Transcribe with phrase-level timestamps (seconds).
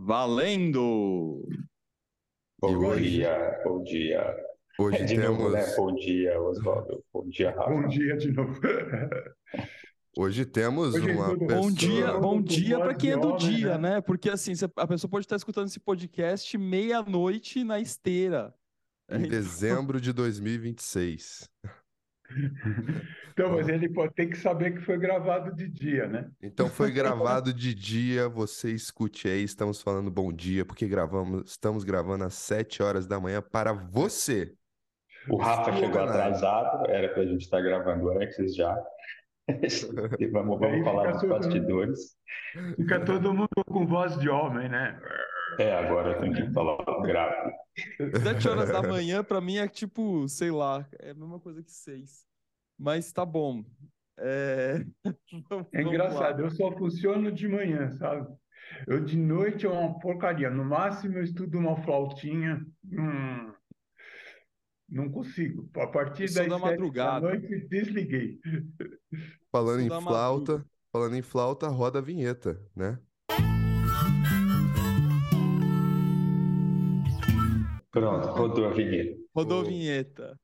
[0.00, 1.44] Valendo!
[2.60, 4.36] Bom hoje- dia, bom dia.
[4.78, 5.74] Hoje de temos, novo, né?
[5.76, 7.04] Bom dia, Oswaldo.
[7.12, 7.70] Bom dia, Rafa.
[7.70, 8.60] Bom dia de novo.
[10.16, 11.60] hoje temos Hoje é uma pessoa.
[11.60, 13.94] Bom dia, bom dia para quem é do homem, dia, né?
[13.96, 14.00] né?
[14.00, 18.54] Porque assim, a pessoa pode estar escutando esse podcast meia-noite na esteira.
[19.10, 21.50] em dezembro de 2026.
[23.32, 26.28] Então, mas ele pode ter que saber que foi gravado de dia, né?
[26.42, 31.84] Então foi gravado de dia, você escute aí, estamos falando bom dia, porque gravamos, estamos
[31.84, 34.52] gravando às 7 horas da manhã para você.
[35.30, 38.76] O Rafa chegou atrasado, era para a gente estar gravando antes já.
[40.18, 42.16] E vamos, vamos falar dos bastidores.
[42.76, 44.98] Fica todo mundo com voz de homem, né?
[45.58, 47.52] É, agora tem que falar grave.
[48.22, 51.70] Sete horas da manhã, pra mim, é tipo, sei lá, é a mesma coisa que
[51.72, 52.26] seis.
[52.78, 53.64] Mas tá bom.
[54.18, 54.84] É,
[55.48, 56.46] vamos- É engraçado, lá.
[56.46, 58.26] eu só funciono de manhã, sabe?
[58.86, 60.50] Eu de noite é uma porcaria.
[60.50, 62.66] No máximo eu estudo uma flautinha.
[62.84, 63.52] Hum,
[64.88, 65.68] não consigo.
[65.76, 67.20] A partir das da sete da madrugada.
[67.28, 68.38] noite, desliguei.
[69.50, 72.98] Falando em flauta, falando em flauta, roda a vinheta, né?
[77.90, 79.18] Pronto, rodou a vinheta.
[79.34, 80.38] Rodou a O- vinheta.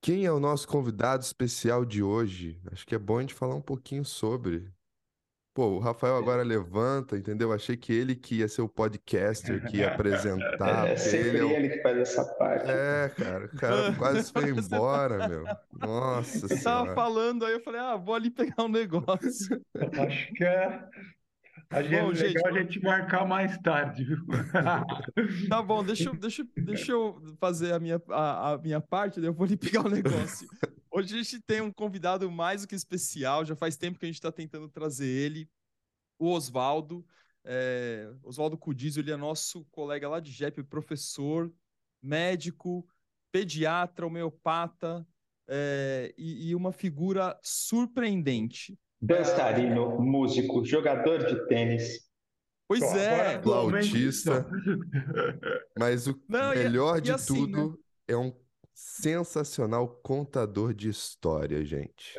[0.00, 2.60] Quem é o nosso convidado especial de hoje?
[2.70, 4.70] Acho que é bom a gente falar um pouquinho sobre.
[5.54, 7.52] Pô, o Rafael agora levanta, entendeu?
[7.52, 11.38] Achei que ele que ia ser o podcaster, que ia apresentar, É, é sempre ele
[11.38, 12.68] é o ele que faz essa parte.
[12.68, 15.44] É, cara, o cara quase foi embora, meu.
[15.72, 16.94] Nossa Você tava senhora.
[16.94, 19.64] falando, aí eu falei, ah, vou ali pegar um negócio.
[20.08, 20.88] Acho que é.
[21.74, 24.18] A gente, Bom, é gente, legal a gente marcar mais tarde, viu?
[25.48, 29.28] Tá bom, deixa eu, deixa, deixa eu fazer a minha, a, a minha parte, daí
[29.28, 30.48] eu vou ali pegar o negócio.
[30.88, 34.08] Hoje a gente tem um convidado mais do que especial, já faz tempo que a
[34.08, 35.48] gente está tentando trazer ele,
[36.16, 37.04] o Oswaldo.
[37.44, 41.52] É, Oswaldo Cudizio, ele é nosso colega lá de JEP, professor,
[42.00, 42.86] médico,
[43.32, 45.04] pediatra, homeopata,
[45.48, 48.78] é, e, e uma figura surpreendente.
[49.04, 52.00] Dançarino, músico, jogador de tênis.
[52.66, 54.46] Pois Só, é, Flautista.
[55.78, 57.78] Mas o Não, e- melhor e de assim, tudo
[58.08, 58.32] é um
[58.72, 62.14] sensacional contador de história, gente.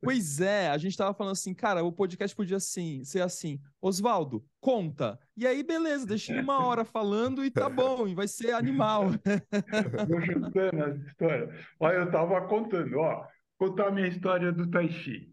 [0.00, 4.44] Pois é, a gente tava falando assim, cara, o podcast podia assim, ser assim, Oswaldo,
[4.60, 5.18] conta.
[5.36, 9.06] E aí, beleza, deixa ele uma hora falando e tá bom, e vai ser animal.
[10.08, 11.50] Vou juntando as histórias.
[11.80, 13.26] Olha, eu estava contando, ó,
[13.62, 15.30] contar a minha história do Tai Chi.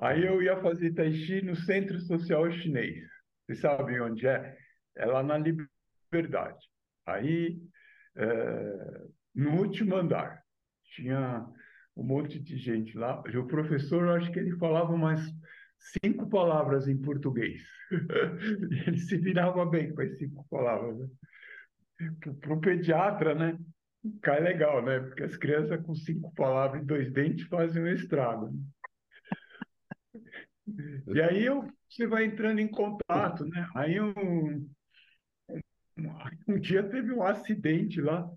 [0.00, 3.04] Aí eu ia fazer Tai Chi no Centro Social Chinês.
[3.44, 4.56] Vocês sabem onde é?
[4.96, 6.66] É lá na Liberdade.
[7.04, 7.60] Aí,
[8.16, 9.04] é,
[9.34, 10.42] no último andar,
[10.94, 11.46] tinha
[11.94, 13.20] um monte de gente lá.
[13.20, 15.20] O professor, eu acho que ele falava umas
[16.02, 17.62] cinco palavras em português.
[18.86, 20.96] Ele se virava bem com as cinco palavras.
[20.98, 21.08] né?
[22.40, 23.58] Para o pediatra, né?
[24.20, 25.00] Cai legal, né?
[25.00, 28.52] Porque as crianças com cinco palavras e dois dentes fazem um estrago.
[31.06, 33.68] E aí eu, você vai entrando em contato, né?
[33.74, 34.68] Aí um,
[36.48, 38.28] um, dia teve um acidente lá.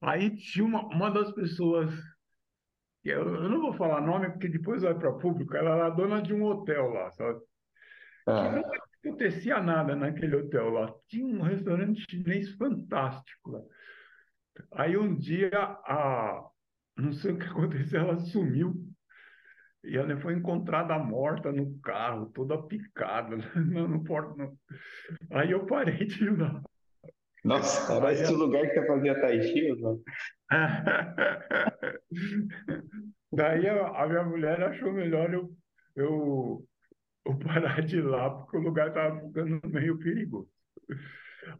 [0.00, 1.90] Aí tinha uma, uma das pessoas,
[3.02, 6.22] que eu, eu não vou falar nome porque depois vai para público, ela era dona
[6.22, 7.40] de um hotel lá, sabe?
[7.40, 8.62] que Ah, não
[9.10, 10.94] acontecia nada naquele hotel lá.
[11.08, 13.60] Tinha um restaurante chinês fantástico lá.
[14.72, 16.44] Aí um dia, a...
[16.96, 18.74] não sei o que aconteceu, ela sumiu.
[19.84, 24.34] E ela foi encontrada morta no carro, toda picada, no, no porta.
[24.36, 24.58] no-
[25.30, 26.62] Aí eu parei de ir lá.
[27.44, 30.02] nossa, parece o lugar que você fazia Tai Chi, Oswaldo.
[33.32, 35.50] Daí a, a minha mulher achou melhor eu,
[35.96, 36.64] eu,
[37.26, 40.48] eu parar de ir lá, porque o lugar estava ficando meio perigoso.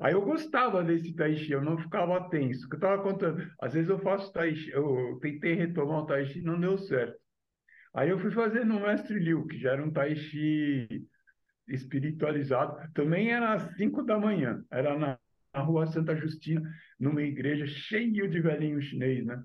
[0.01, 2.69] Aí eu gostava desse Tai Chi, eu não ficava tenso.
[2.71, 6.43] Eu estava contando, às vezes eu faço Tai Chi, eu tentei retomar o Tai Chi,
[6.43, 7.19] não deu certo.
[7.95, 11.07] Aí eu fui fazer no Mestre Liu, que já era um Tai Chi
[11.69, 12.77] espiritualizado.
[12.93, 15.19] Também era às 5 da manhã, era na,
[15.55, 16.63] na rua Santa Justina,
[16.99, 19.43] numa igreja cheia de velhinho chinês, né?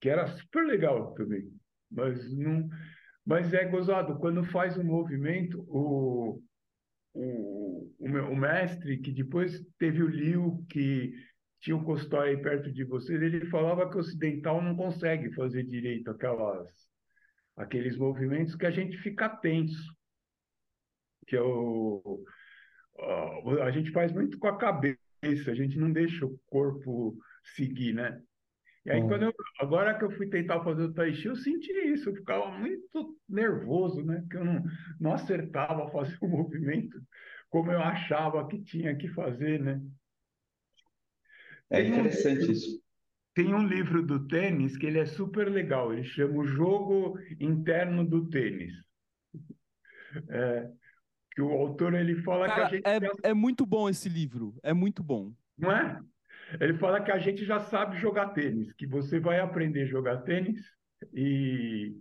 [0.00, 1.50] Que era super legal também.
[1.90, 2.68] Mas não,
[3.24, 6.40] mas é gozado, quando faz um movimento, o,
[7.16, 11.12] o, o, meu- o mestre, que depois teve o Liu, que
[11.60, 15.64] tinha um consultório aí perto de vocês, ele falava que o ocidental não consegue fazer
[15.64, 16.68] direito aquelas,
[17.56, 19.94] aqueles movimentos que a gente fica tenso.
[21.26, 22.24] Que é o,
[22.98, 24.98] a- a gente faz muito com a cabeça,
[25.50, 27.16] a gente não deixa o corpo
[27.56, 28.20] seguir, né?
[28.86, 29.08] E aí, Hum.
[29.08, 32.14] quando eu, agora que eu fui tentar fazer o Tai Chi, eu senti isso, eu
[32.14, 34.24] ficava muito nervoso, né?
[34.30, 34.62] Que eu não,
[35.00, 36.98] não acertava fazer o movimento
[37.50, 39.80] como eu achava que tinha que fazer, né?
[41.70, 42.82] É Tem um interessante livro- isso.
[43.34, 48.04] Tem um livro do tênis que ele é super legal, ele chama O Jogo Interno
[48.08, 48.74] do Tênis.
[50.30, 50.70] É,
[51.34, 52.84] que o autor ele fala que a Cara, gente
[53.24, 54.58] é, é muito bom esse livro.
[54.62, 55.34] É muito bom.
[55.58, 56.00] Não é?
[56.60, 60.22] Ele fala que a gente já sabe jogar tênis, que você vai aprender a jogar
[60.22, 60.60] tênis
[61.12, 61.94] e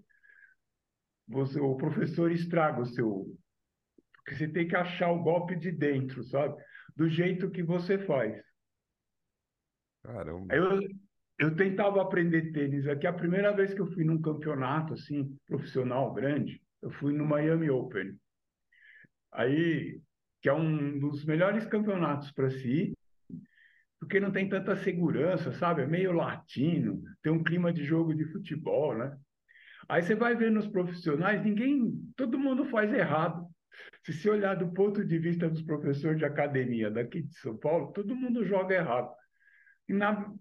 [1.27, 3.25] você, o professor estraga o seu.
[4.17, 6.55] Porque você tem que achar o golpe de dentro, sabe?
[6.95, 8.41] Do jeito que você faz.
[10.03, 10.53] Caramba.
[10.53, 10.79] Eu,
[11.39, 13.07] eu tentava aprender tênis aqui.
[13.07, 17.69] A primeira vez que eu fui num campeonato assim, profissional grande, eu fui no Miami
[17.69, 18.15] Open.
[19.31, 19.99] Aí,
[20.41, 22.94] que é um dos melhores campeonatos para se ir,
[24.05, 25.81] porque não tem tanta segurança, sabe?
[25.81, 29.17] É meio latino, tem um clima de jogo de futebol, né?
[29.89, 33.47] Aí você vai ver nos profissionais, ninguém, todo mundo faz errado.
[34.03, 37.91] Se você olhar do ponto de vista dos professores de academia daqui de São Paulo,
[37.93, 39.11] todo mundo joga errado.
[39.89, 40.31] E na-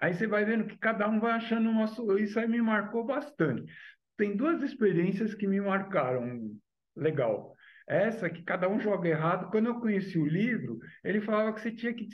[0.00, 2.20] Aí você vai vendo que cada um vai achando uma sua.
[2.20, 3.72] Isso aí me marcou bastante.
[4.16, 6.50] Tem duas experiências que me marcaram
[6.96, 7.54] legal.
[7.86, 9.50] Essa que cada um joga errado.
[9.50, 12.08] Quando eu conheci o livro, ele falava que você tinha que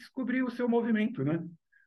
[0.00, 1.38] descobrir o seu movimento, né?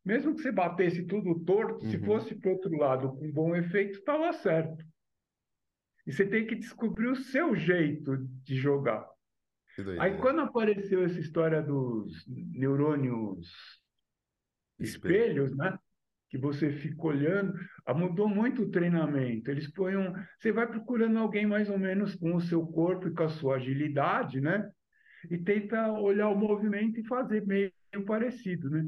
[0.06, 2.06] Mesmo que você batesse tudo torto, se Uhum.
[2.06, 4.84] fosse para outro lado com bom efeito, estava certo.
[6.06, 9.08] E você tem que descobrir o seu jeito de jogar.
[10.00, 13.48] Aí quando apareceu essa história dos neurônios
[14.80, 15.16] Espelho.
[15.16, 15.78] espelhos, né?
[16.30, 17.54] Que você fica olhando,
[17.86, 19.50] ah, mudou muito o treinamento.
[19.50, 23.14] Eles põem um, você vai procurando alguém mais ou menos com o seu corpo e
[23.14, 24.70] com a sua agilidade, né?
[25.30, 27.72] E tenta olhar o movimento e fazer meio
[28.06, 28.86] parecido, né?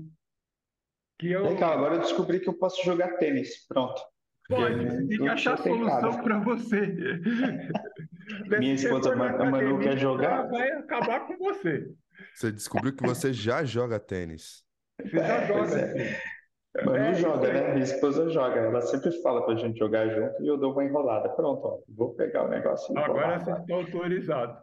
[1.17, 3.65] Que é o, Legal, agora eu descobri que eu posso jogar tênis.
[3.67, 4.01] Pronto.
[4.49, 6.81] pode, Eu você tem que achar a solução para você.
[8.59, 10.47] Minha esposa Ma- Manu quer jogar?
[10.49, 11.89] vai acabar com você.
[12.33, 14.63] Você descobriu que você já joga tênis.
[15.01, 16.85] Você já É, joga é.
[16.85, 17.73] Manu É, joga, né?
[17.73, 18.59] Minha esposa joga.
[18.59, 21.29] Ela sempre fala pra gente jogar junto e eu dou uma enrolada.
[21.29, 21.79] Pronto, ó.
[21.87, 24.61] Vou pegar o negócio Agora você está autorizado.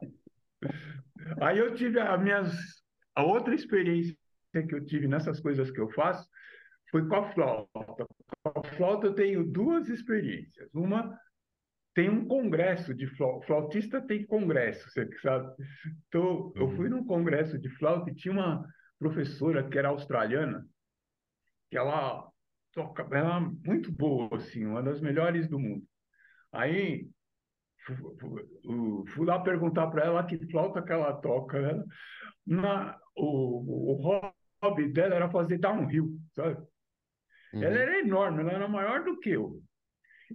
[1.41, 2.53] Aí eu tive a minhas
[3.15, 4.17] a outra experiência
[4.53, 6.29] que eu tive nessas coisas que eu faço
[6.91, 8.07] foi com a flauta.
[8.45, 10.69] Com a flauta eu tenho duas experiências.
[10.75, 11.19] Uma
[11.95, 13.47] tem um congresso de flauta.
[13.47, 15.55] Flautista tem congresso, você que sabe.
[16.09, 18.67] Então, eu fui num congresso de flauta e tinha uma
[18.99, 20.67] professora que era australiana,
[21.71, 22.31] que ela
[22.73, 25.85] toca, ela é muito boa, assim, uma das melhores do mundo.
[26.51, 27.09] Aí
[29.14, 31.61] fui lá perguntar para ela que flauta que ela toca.
[31.61, 31.84] Né?
[32.46, 36.56] Na, o, o hobby dela era fazer downhill, sabe?
[37.52, 37.62] Uhum.
[37.62, 39.61] Ela era enorme, ela era maior do que eu.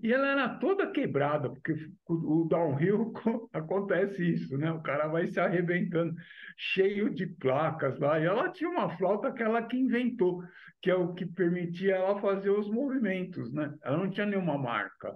[0.03, 1.73] E ela era toda quebrada, porque
[2.07, 3.13] o o downhill
[3.51, 4.71] acontece isso, né?
[4.71, 6.13] O cara vai se arrebentando,
[6.55, 8.19] cheio de placas lá.
[8.19, 10.43] E ela tinha uma flauta que ela que inventou,
[10.81, 13.73] que é o que permitia ela fazer os movimentos, né?
[13.83, 15.11] Ela não tinha nenhuma marca.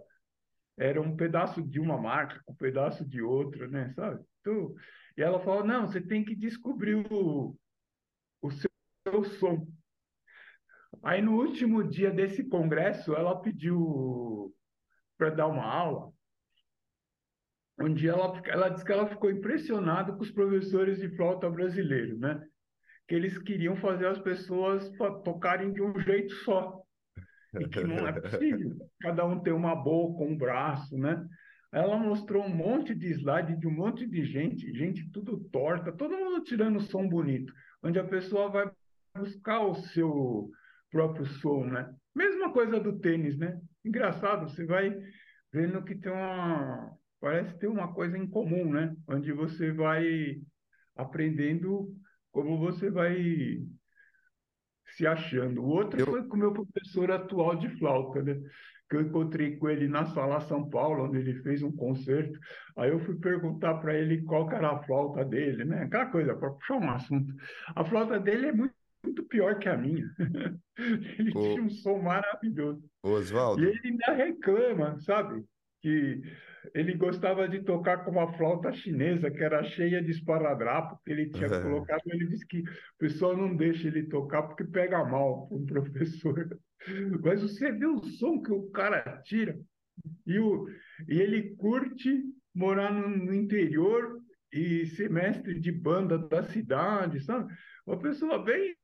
[0.77, 3.93] Era um pedaço de uma marca com um pedaço de outra, né?
[3.93, 4.23] Sabe?
[4.39, 4.73] Então,
[5.17, 7.55] e ela falou: não, você tem que descobrir o,
[8.41, 8.69] o seu,
[9.07, 9.67] seu som.
[11.03, 14.53] Aí no último dia desse congresso, ela pediu
[15.17, 16.11] para dar uma aula,
[17.79, 22.43] onde ela, ela disse que ela ficou impressionada com os professores de flauta brasileiros, né?
[23.07, 24.89] Que eles queriam fazer as pessoas
[25.23, 26.81] tocarem de um jeito só.
[27.53, 28.77] E que não é possível.
[29.01, 31.25] Cada um tem uma boca, um braço, né?
[31.71, 36.17] Ela mostrou um monte de slide de um monte de gente, gente tudo torta, todo
[36.17, 38.71] mundo tirando som bonito, onde a pessoa vai
[39.17, 40.49] buscar o seu
[40.89, 41.93] próprio som, né?
[42.13, 43.59] Mesma coisa do tênis, né?
[43.85, 44.93] Engraçado, você vai
[45.51, 48.93] vendo que tem uma, parece ter uma coisa em comum, né?
[49.07, 50.41] Onde você vai
[50.95, 51.93] aprendendo
[52.31, 53.61] como você vai
[54.95, 55.61] se achando.
[55.61, 58.39] O outro Eu- foi com o meu professor atual de flauta, né?
[58.89, 62.37] Que eu encontrei com ele na Sala São Paulo, onde ele fez um concerto.
[62.77, 65.83] Aí eu fui perguntar para ele qual era a flauta dele, né?
[65.83, 67.33] Aquela coisa, para puxar um assunto.
[67.75, 70.05] A flauta dele é muito, muito pior que a minha.
[71.17, 71.41] Ele Ô.
[71.41, 72.83] tinha um som maravilhoso.
[73.03, 75.43] Oswaldo, E ele ainda reclama, sabe?
[75.81, 76.21] Que
[76.73, 81.29] ele gostava de tocar com uma flauta chinesa que era cheia de esparadrapo que ele
[81.29, 81.61] tinha É.
[81.61, 82.01] colocado.
[82.07, 82.65] Ele disse que o
[82.99, 86.59] pessoal não deixa ele tocar porque pega mal para um professor.
[87.23, 89.59] Mas você vê o som que o cara tira.
[90.25, 90.67] E, o,
[91.07, 94.19] e ele curte morar no, no interior
[94.51, 97.53] e ser mestre de banda da cidade, sabe?
[97.85, 98.75] Uma pessoa bem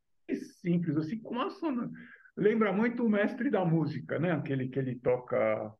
[0.62, 1.90] simples, assim, com uma sona-
[2.36, 4.32] lembra muito o mestre da música, né?
[4.32, 5.74] Aquele que ele toca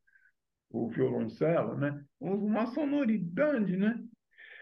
[0.70, 2.04] o violoncelo, né?
[2.20, 4.00] Uma sonoridade, né?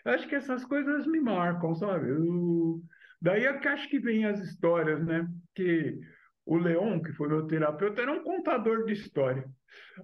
[0.06, 2.10] Acho que essas coisas me marcam, sabe?
[2.10, 2.82] Eu...
[3.22, 5.28] Daí é que acho que vem as histórias, né?
[5.56, 6.00] Que
[6.46, 9.46] o Leon, que foi meu terapeuta, era um contador de história.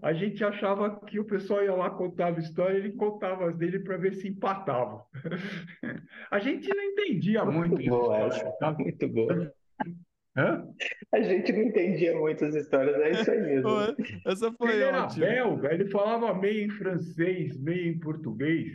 [0.02, 3.98] A gente achava que o pessoal ia lá contava história, ele contava as dele para
[3.98, 5.06] ver se empatava.
[6.32, 7.76] A gente não entendia muito.
[7.76, 8.72] Muito boa essa, tá?
[8.74, 9.54] muito boa.
[10.36, 10.66] Hã?
[11.14, 13.70] A gente não entendia muitas histórias, é isso aí mesmo.
[14.26, 15.26] Essa foi ele ótima.
[15.26, 18.74] era belga, ele falava meio em francês, meio em português.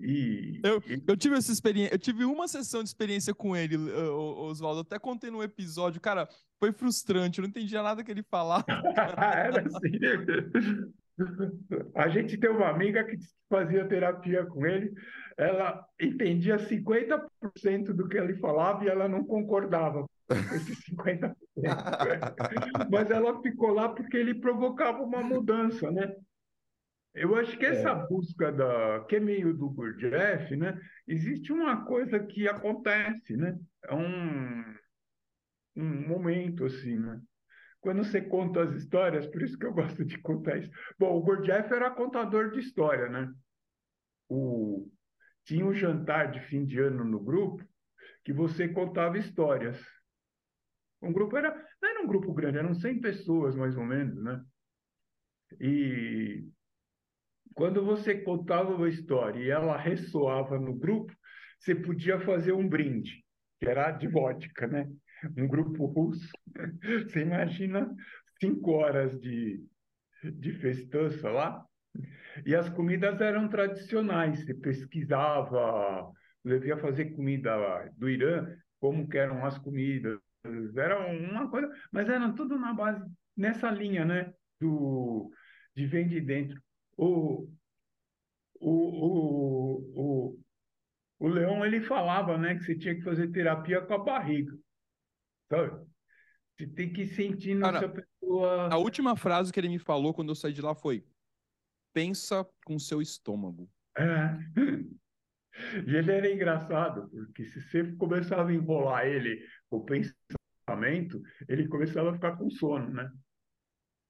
[0.00, 4.80] E, eu, eu tive essa experiência, eu tive uma sessão de experiência com ele, Oswaldo.
[4.80, 6.28] Até contei no episódio, cara,
[6.58, 8.64] foi frustrante, eu não entendia nada que ele falava.
[9.36, 10.92] Era assim.
[11.96, 13.16] A gente tem uma amiga que
[13.50, 14.94] fazia terapia com ele,
[15.36, 20.06] ela entendia 50% do que ele falava e ela não concordava
[20.54, 21.36] esses 50%.
[22.90, 26.14] Mas ela ficou lá porque ele provocava uma mudança, né?
[27.14, 28.06] Eu acho que essa é.
[28.06, 30.80] busca da que é meio do Gurdjieff, né?
[31.06, 33.58] Existe uma coisa que acontece, né?
[33.84, 34.74] É um,
[35.76, 37.20] um momento assim, né?
[37.80, 40.70] Quando você conta as histórias, por isso que eu gosto de contar isso.
[40.98, 43.32] Bom, o Gurdjieff era contador de história, né?
[44.28, 44.88] O,
[45.44, 47.64] tinha um jantar de fim de ano no grupo
[48.22, 49.80] que você contava histórias.
[51.00, 54.42] Um grupo era, não era um grupo grande, eram 100 pessoas mais ou menos, né?
[55.60, 56.44] E
[57.54, 61.12] quando você contava uma história e ela ressoava no grupo,
[61.58, 63.24] você podia fazer um brinde,
[63.58, 64.88] que era de vodka, né?
[65.36, 66.30] Um grupo russo.
[67.04, 67.92] Você imagina
[68.38, 69.60] cinco horas de,
[70.22, 71.64] de festança lá?
[72.46, 74.44] E as comidas eram tradicionais.
[74.44, 76.12] Você pesquisava,
[76.44, 78.46] eu ia fazer comida do Irã,
[78.78, 80.20] como eram as comidas.
[80.76, 83.04] Era uma coisa, mas era tudo na base,
[83.36, 84.32] nessa linha, né?
[84.60, 85.30] Do,
[85.74, 86.60] de vem de dentro.
[86.96, 87.48] O,
[88.60, 88.70] o,
[89.06, 90.40] o, o,
[91.18, 94.56] o Leão ele falava né, que você tinha que fazer terapia com a barriga.
[95.48, 95.86] Sabe?
[96.56, 98.68] Você tem que sentir na Cara, pessoa.
[98.72, 101.04] A última frase que ele me falou quando eu saí de lá foi:
[101.92, 103.70] pensa com seu estômago.
[103.96, 104.36] É.
[105.86, 111.68] E ele era engraçado, porque se você começava a enrolar ele com o pensamento, ele
[111.68, 113.10] começava a ficar com sono, né?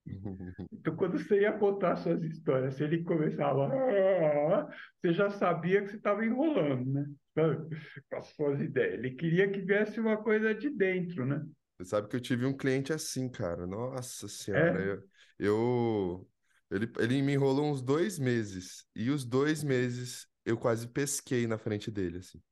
[0.73, 4.69] Então, quando você ia contar suas histórias, se ele começava, ah",
[5.01, 7.07] você já sabia que você estava enrolando, né?
[8.11, 8.95] Com as suas ideias.
[8.95, 11.45] Ele queria que viesse uma coisa de dentro, né?
[11.77, 13.67] Você sabe que eu tive um cliente assim, cara.
[13.67, 14.83] Nossa Senhora.
[14.83, 14.93] É?
[14.93, 15.03] Eu,
[15.39, 16.29] eu,
[16.71, 18.85] ele, ele me enrolou uns dois meses.
[18.97, 22.43] E os dois meses eu quase pesquei na frente dele, assim.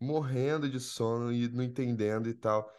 [0.00, 2.70] Morrendo de sono e não entendendo e tal.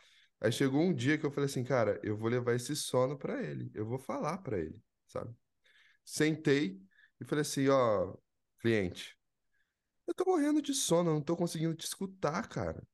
[0.42, 3.42] Aí chegou um dia que eu falei assim, cara, eu vou levar esse sono para
[3.44, 5.34] ele, eu vou falar para ele, sabe?
[6.06, 6.82] Sentei
[7.20, 8.16] e falei assim, ó,
[8.60, 9.18] cliente,
[10.08, 12.80] eu tô morrendo de sono, não tô conseguindo te escutar, cara.
[12.82, 12.88] O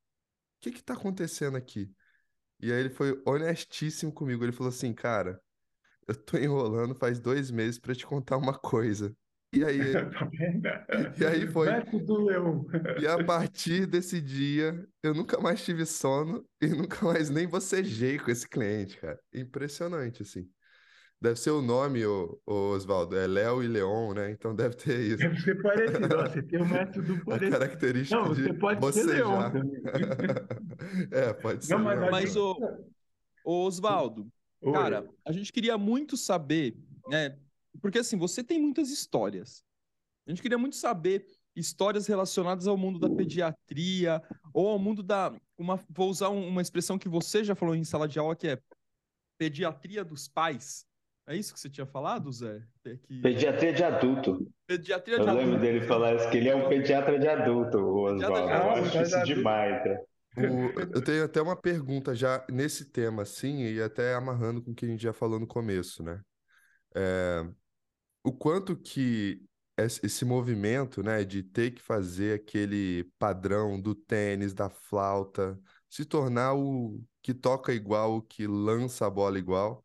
[0.60, 1.92] que que tá acontecendo aqui?
[2.60, 5.42] E aí ele foi honestíssimo comigo, ele falou assim, cara,
[6.08, 9.16] eu tô enrolando faz dois meses para te contar uma coisa.
[9.52, 9.78] E aí,
[10.62, 11.68] tá e aí foi.
[12.04, 12.64] do leão.
[12.98, 18.18] E a partir desse dia, eu nunca mais tive sono e nunca mais nem bocejei
[18.18, 19.20] com esse cliente, cara.
[19.34, 20.48] Impressionante, assim.
[21.20, 22.00] Deve ser o nome,
[22.44, 24.32] Oswaldo, é Léo e Leon, né?
[24.32, 25.18] Então deve ter isso.
[25.18, 27.56] Deve ser parecido, você tem um método parecido.
[27.56, 29.06] A característica Não, você de pode bocejar.
[29.06, 29.82] ser Leon também.
[31.12, 31.74] é, pode ser.
[31.74, 32.56] Não, mas, mas o,
[33.44, 34.26] o Oswaldo,
[34.72, 36.74] cara, a gente queria muito saber,
[37.08, 37.36] né?
[37.82, 39.62] Porque assim, você tem muitas histórias.
[40.26, 44.22] A gente queria muito saber histórias relacionadas ao mundo da pediatria
[44.54, 48.08] ou ao mundo da uma vou usar uma expressão que você já falou em sala
[48.08, 48.58] de aula que é
[49.36, 50.86] pediatria dos pais.
[51.26, 52.62] É isso que você tinha falado, Zé?
[52.84, 53.20] É que...
[53.20, 54.52] Pediatria de adulto.
[54.66, 55.46] Pediatria de Eu adulto.
[55.46, 58.50] lembro dele falar isso, que ele é um pediatra de adulto, o Oswaldo.
[58.50, 60.00] Eu acho isso demais, né?
[60.36, 64.74] O, eu tenho até uma pergunta já nesse tema, assim, e até amarrando com o
[64.74, 66.20] que a gente já falou no começo, né?
[66.94, 67.44] É,
[68.22, 69.42] o quanto que
[69.76, 76.54] esse movimento, né, de ter que fazer aquele padrão do tênis, da flauta, se tornar
[76.54, 79.84] o que toca igual, o que lança a bola igual,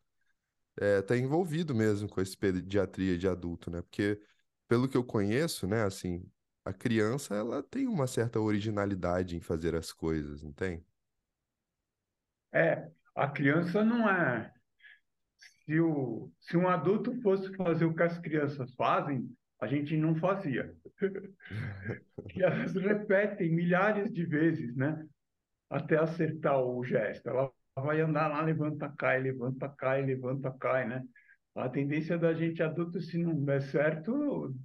[0.77, 3.82] é, tá envolvido mesmo com esse pediatria de adulto, né?
[3.82, 4.22] Porque
[4.67, 6.24] pelo que eu conheço, né, assim,
[6.65, 10.86] a criança ela tem uma certa originalidade em fazer as coisas, não tem?
[12.51, 14.53] É, a criança não é
[15.67, 20.15] se, o, se um adulto fosse fazer o que as crianças fazem, a gente não
[20.15, 20.74] fazia.
[22.33, 25.05] e elas repetem milhares de vezes, né?
[25.69, 27.27] Até acertar o gesto.
[27.27, 31.03] Ela vai andar lá, levanta, cai, levanta, cai, levanta, cai, né?
[31.53, 34.55] A tendência da gente adulto, se não der certo,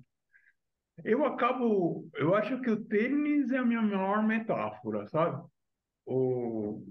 [1.02, 5.42] eu acabo, eu acho que o tênis é a minha maior metáfora, sabe?
[6.06, 6.84] O,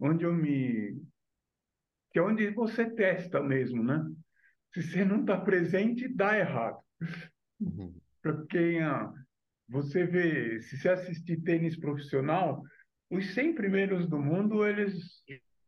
[0.00, 1.00] onde eu me,
[2.16, 4.02] que é onde você testa mesmo, né?
[4.72, 6.78] Se você não está presente, dá errado.
[7.60, 7.94] Uhum.
[8.22, 9.12] Porque ah,
[9.68, 12.62] você vê, se você assistir tênis profissional,
[13.10, 15.22] os 100 primeiros do mundo, eles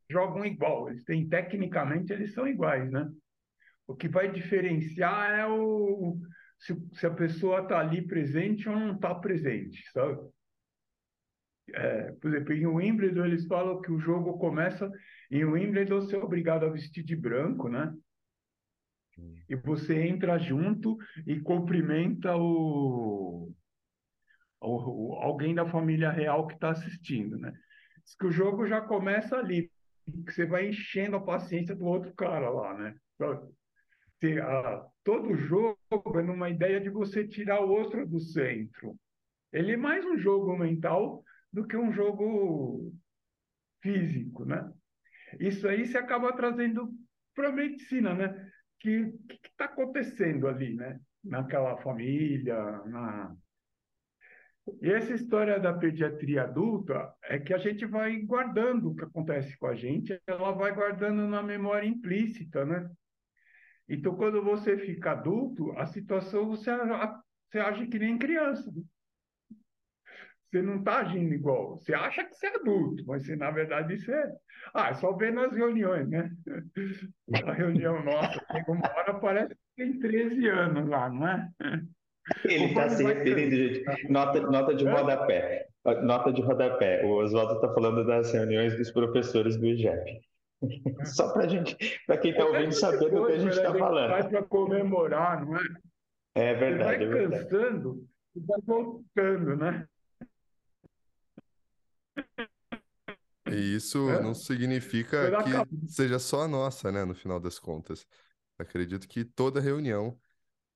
[0.09, 0.89] jogam igual.
[0.89, 3.07] Eles têm, tecnicamente, eles são iguais, né?
[3.87, 6.19] O que vai diferenciar é o,
[6.59, 10.19] se, se a pessoa está ali presente ou não está presente, sabe?
[11.75, 14.91] É, por exemplo, em Wimbledon eles falam que o jogo começa
[15.31, 17.95] em Wimbledon você é obrigado a vestir de branco, né?
[19.49, 23.53] E você entra junto e cumprimenta o,
[24.61, 27.53] o, o alguém da família real que está assistindo, né?
[28.05, 29.71] Diz que o jogo já começa ali,
[30.07, 32.95] que você vai enchendo a paciência do outro cara lá, né?
[34.21, 35.79] Se, a, todo jogo
[36.17, 38.97] é numa ideia de você tirar o outro do centro.
[39.53, 42.93] Ele é mais um jogo mental do que um jogo
[43.81, 44.71] físico, né?
[45.39, 46.89] Isso aí se acaba trazendo
[47.35, 48.51] para a medicina, né?
[48.81, 51.01] Que que está acontecendo ali, né?
[51.25, 52.57] Naquela família,
[52.87, 53.35] na...
[54.83, 59.57] E essa história da pediatria adulta é que a gente vai guardando o que acontece
[59.57, 62.89] com a gente, ela vai guardando na memória implícita, né?
[63.89, 66.71] Então, quando você fica adulto, a situação você,
[67.49, 68.71] você age que nem criança.
[68.71, 68.83] Né?
[70.51, 71.79] Você não está agindo igual.
[71.79, 74.33] Você acha que você é adulto, mas você, na verdade você é.
[74.75, 76.31] Ah, é só ver nas reuniões, né?
[77.47, 81.51] A reunião nossa, uma hora parece que tem 13 anos lá, não é?
[82.45, 84.11] Ele está se referindo, gente.
[84.11, 85.67] Nota, nota de rodapé.
[86.03, 87.05] Nota de rodapé.
[87.05, 90.21] O Oswaldo está falando das reuniões dos professores do IGEP.
[91.05, 91.77] Só para gente,
[92.07, 94.11] para quem está ouvindo saber do que a gente está falando.
[94.11, 95.63] Faz para comemorar, não é?
[96.35, 97.07] É verdade.
[97.07, 99.87] Você vai é cansando e vai voltando, né?
[103.51, 104.23] E isso é.
[104.23, 107.05] não significa que seja só a nossa, né?
[107.05, 108.07] No final das contas.
[108.59, 110.19] Acredito que toda reunião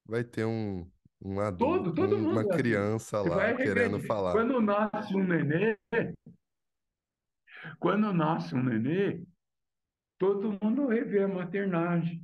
[0.07, 4.33] vai ter um, um adulto, todo, todo um, uma criança lá querendo falar.
[4.33, 5.77] Quando nasce um nenê,
[7.79, 9.23] quando nasce um nenê,
[10.19, 12.23] todo mundo revê a maternagem.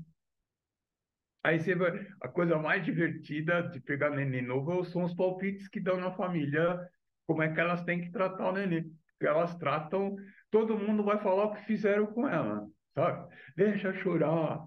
[1.44, 5.80] Aí você vai, a coisa mais divertida de pegar neném novo são os palpites que
[5.80, 6.88] dão na família,
[7.26, 8.84] como é que elas têm que tratar o nenê.
[9.20, 10.16] Elas tratam,
[10.50, 13.34] todo mundo vai falar o que fizeram com ela, sabe?
[13.56, 14.66] Deixa chorar,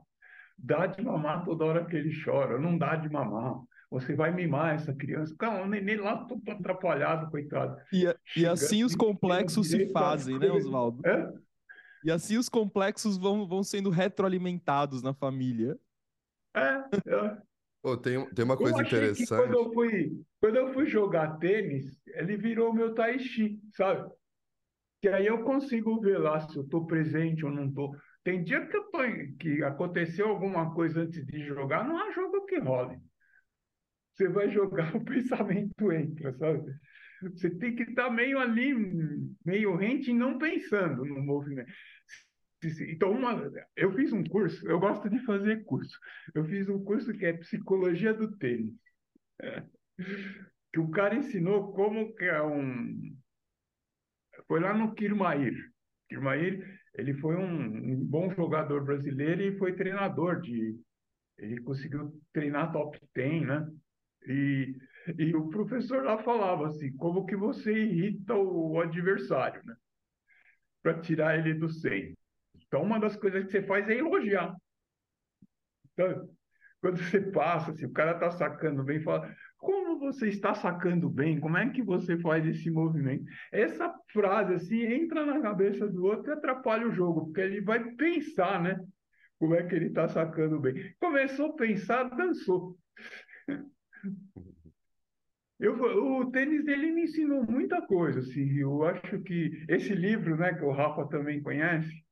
[0.58, 3.62] dá de mamar toda hora que ele chora, não dá de mamar.
[3.90, 5.36] Você vai mimar essa criança.
[5.38, 7.76] Calma, o neném lá todo atrapalhado, coitado.
[7.92, 8.06] E,
[8.38, 11.06] e assim os complexos se fazem, né, Oswaldo?
[11.06, 11.30] É?
[12.04, 15.78] E assim os complexos vão, vão sendo retroalimentados na família.
[16.56, 17.38] É, é.
[17.84, 19.28] Oh, tem, tem uma coisa interessante.
[19.28, 24.10] quando, eu fui, quando eu fui jogar tênis, ele virou meu tai chi, sabe?
[25.02, 27.96] Que aí eu consigo ver lá se eu estou presente ou não estou.
[28.24, 29.00] Tem dia que, tô,
[29.40, 33.00] que aconteceu alguma coisa antes de jogar, não há jogo que role.
[34.14, 36.72] Você vai jogar, o pensamento entra, sabe?
[37.22, 38.74] Você tem que estar meio ali,
[39.46, 41.72] meio rente, não pensando no movimento.
[42.90, 45.98] Então, uma, eu fiz um curso, eu gosto de fazer curso.
[46.34, 48.74] Eu fiz um curso que é Psicologia do Tênis.
[49.42, 49.64] É,
[50.72, 53.16] que o cara ensinou como que é um...
[54.48, 55.56] Foi lá no Kirmair.
[56.10, 60.78] Kirmair, ele foi um, um bom jogador brasileiro e foi treinador de...
[61.38, 63.68] Ele conseguiu treinar top 10, né?
[64.28, 64.76] E
[65.18, 69.76] e o professor lá falava assim, como que você irrita o adversário, né?
[70.82, 72.18] Para tirar ele do centro.
[72.56, 74.56] Então, uma das coisas que você faz é elogiar.
[75.94, 76.30] Então,
[76.80, 81.40] quando você passa, se o cara está sacando bem, fala, como você está sacando bem?
[81.40, 83.24] Como é que você faz esse movimento?
[83.52, 87.92] Essa frase, assim, entra na cabeça do outro e atrapalha o jogo, porque ele vai
[87.92, 88.84] pensar, né?
[89.38, 90.94] Como é que ele está sacando bem.
[91.00, 92.76] Começou a pensar, dançou.
[95.60, 98.22] Eu, o tênis dele me ensinou muita coisa.
[98.22, 102.04] Assim, eu acho que esse livro, né, que o Rafa também conhece,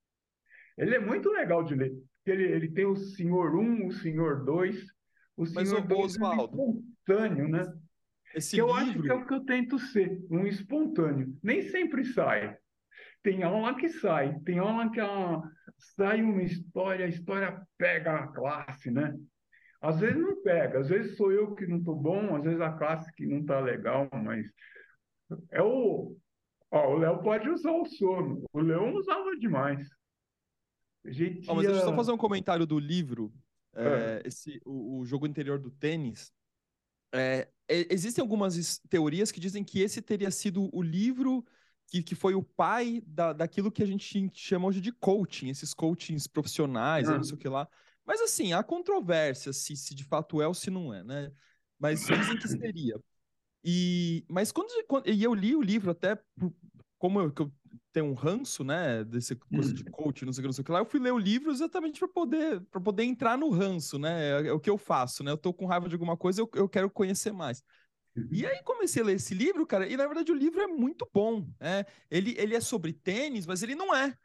[0.78, 1.92] ele é muito legal de ler.
[2.28, 4.86] Ele, ele tem o Senhor 1, o Senhor 2,
[5.36, 7.74] o Senhor 2 é um espontâneo, né?
[8.36, 8.82] Esse que eu livro...
[8.82, 11.36] acho que é o que eu tento ser, um espontâneo.
[11.42, 12.56] Nem sempre sai.
[13.24, 15.42] Tem aula que sai, tem aula que a,
[15.96, 19.14] sai uma história, a história pega a classe, né?
[19.82, 22.72] Às vezes não pega, às vezes sou eu que não estou bom, às vezes a
[22.74, 24.46] classe que não está legal, mas
[25.52, 26.16] é o.
[26.72, 28.44] Ó, o Léo pode usar o sono.
[28.54, 29.90] O Leão usava demais.
[31.04, 33.34] A gente Ó, mas deixa eu só ia- fazer um comentário do livro,
[33.76, 34.22] É.
[34.24, 36.32] é, esse, o, o jogo interior do tênis.
[37.14, 41.46] É, e- existem algumas teorias que dizem que esse teria sido o livro
[41.88, 45.74] que, que foi o pai da, daquilo que a gente chama hoje de coaching, esses
[45.74, 47.68] coachings profissionais, aí não sei o que lá.
[48.06, 51.32] Mas assim, há controvérsia se, se de fato é ou se não é, né?
[51.80, 53.00] Mas dizem que seria.
[53.64, 56.18] E, mas quando, quando- e eu li o livro até
[56.98, 57.54] como eu, eu
[57.92, 60.66] tenho um ranço, né, desse coisa de coach, não sei o que, não sei o
[60.66, 63.98] que lá, eu fui ler o livro exatamente para poder para poder entrar no ranço,
[63.98, 64.42] né?
[64.42, 65.32] É, é o que eu faço, né?
[65.32, 67.64] Eu tô com raiva de alguma coisa, eu, eu quero conhecer mais.
[68.32, 71.08] E aí comecei a ler esse livro, cara, e na verdade o livro é muito
[71.14, 71.86] bom, né?
[72.10, 74.18] Ele, ele é sobre tênis, mas ele não é.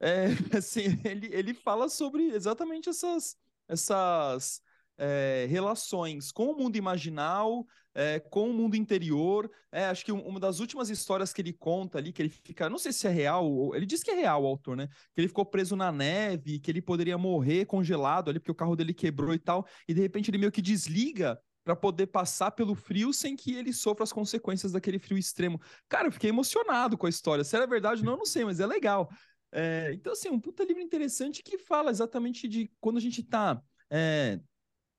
[0.00, 3.36] É, assim, ele, ele fala sobre exatamente essas,
[3.68, 4.60] essas
[4.96, 9.50] é, relações com o mundo imaginal, é, com o mundo interior.
[9.70, 12.68] É, acho que um- uma das últimas histórias que ele conta ali, que ele fica,
[12.68, 14.88] não sei se é real, ele diz que é real o autor, né?
[15.14, 18.76] Que ele ficou preso na neve, que ele poderia morrer congelado ali, porque o carro
[18.76, 22.74] dele quebrou e tal, e de repente ele meio que desliga para poder passar pelo
[22.74, 25.60] frio sem que ele sofra as consequências daquele frio extremo.
[25.88, 27.44] Cara, eu fiquei emocionado com a história.
[27.44, 29.08] Se era verdade, não, não sei, mas é legal.
[29.52, 33.62] É, então, assim, um puta livro interessante que fala exatamente de quando a gente tá
[33.90, 34.40] é,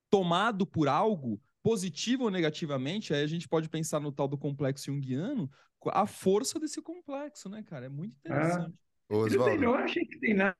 [0.10, 4.88] tomado por algo, positivo ou negativamente, aí a gente pode pensar no tal do complexo
[4.88, 5.50] junguiano,
[5.88, 7.86] a força desse complexo, né, cara?
[7.86, 8.76] É muito interessante.
[9.10, 10.56] Ô, Tudo bem, Oswaldo, não achei que tem nada.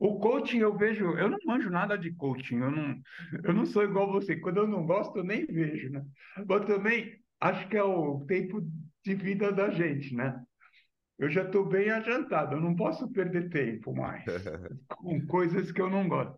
[0.00, 3.00] O coaching eu vejo, eu não manjo nada de coaching, eu não,
[3.44, 4.36] eu não sou igual você.
[4.36, 6.04] Quando eu não gosto, eu nem vejo, né?
[6.48, 8.60] Mas também acho que é o tempo
[9.04, 10.42] de vida da gente, né?
[11.18, 14.24] Eu já estou bem adiantado, eu não posso perder tempo mais
[14.88, 16.36] com coisas que eu não gosto.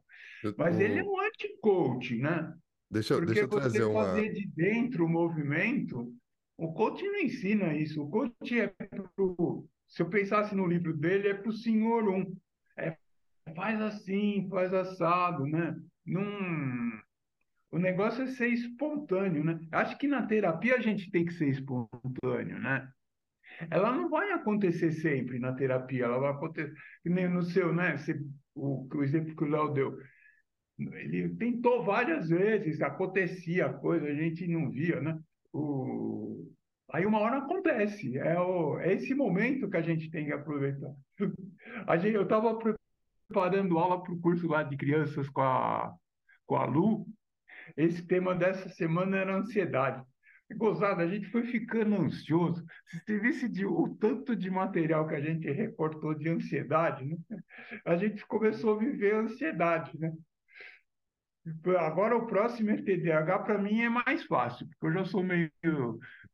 [0.59, 2.53] Mas ele é um anti-coaching, né?
[2.95, 4.05] Deixa, Porque deixa eu trazer você uma.
[4.05, 6.15] fazer de dentro o movimento,
[6.57, 8.03] o coaching não ensina isso.
[8.03, 8.69] O coaching é
[9.15, 12.35] pro, se eu pensasse no livro dele, é para o senhor um.
[12.77, 12.97] É,
[13.55, 15.77] faz assim, faz assado, né?
[16.07, 17.01] Num,
[17.71, 19.59] o negócio é ser espontâneo, né?
[19.73, 22.89] Acho que na terapia a gente tem que ser espontâneo, né?
[23.71, 26.73] Ela não vai acontecer sempre na terapia, ela vai acontecer
[27.05, 27.97] nem no seu, né?
[27.97, 28.21] Você,
[28.55, 29.99] o, o exemplo que o Léo deu.
[30.79, 35.19] Ele tentou várias vezes, acontecia coisa, a gente não via, né?
[35.53, 36.51] O...
[36.93, 38.79] Aí uma hora acontece, é, o...
[38.79, 40.93] é esse momento que a gente tem que aproveitar.
[41.87, 42.57] A gente, eu estava
[43.29, 45.93] preparando aula para o curso lá de crianças com a,
[46.47, 47.05] com a Lu,
[47.77, 50.05] esse tema dessa semana era ansiedade.
[50.57, 52.65] Gozada, a gente foi ficando ansioso.
[52.87, 57.17] Se você visse de, o tanto de material que a gente recortou de ansiedade, né?
[57.85, 60.13] a gente começou a viver ansiedade, né?
[61.79, 65.51] Agora o próximo é TDAH, para mim é mais fácil, porque eu já sou meio,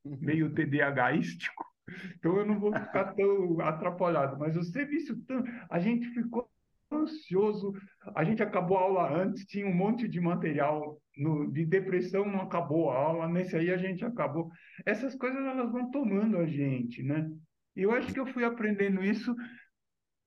[0.04, 1.64] meio TDAHístico,
[2.16, 4.38] então eu não vou ficar tão atrapalhado.
[4.38, 6.48] Mas o tanto, a gente ficou
[6.92, 7.72] ansioso,
[8.14, 12.42] a gente acabou a aula antes, tinha um monte de material no, de depressão, não
[12.42, 14.50] acabou a aula, nesse aí a gente acabou.
[14.84, 17.30] Essas coisas elas vão tomando a gente, né?
[17.76, 19.34] E eu acho que eu fui aprendendo isso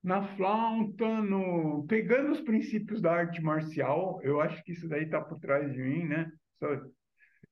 [0.04, 1.86] na flauta, no...
[1.88, 5.82] pegando os princípios da arte marcial, eu acho que isso daí está por trás de
[5.82, 6.30] mim, né?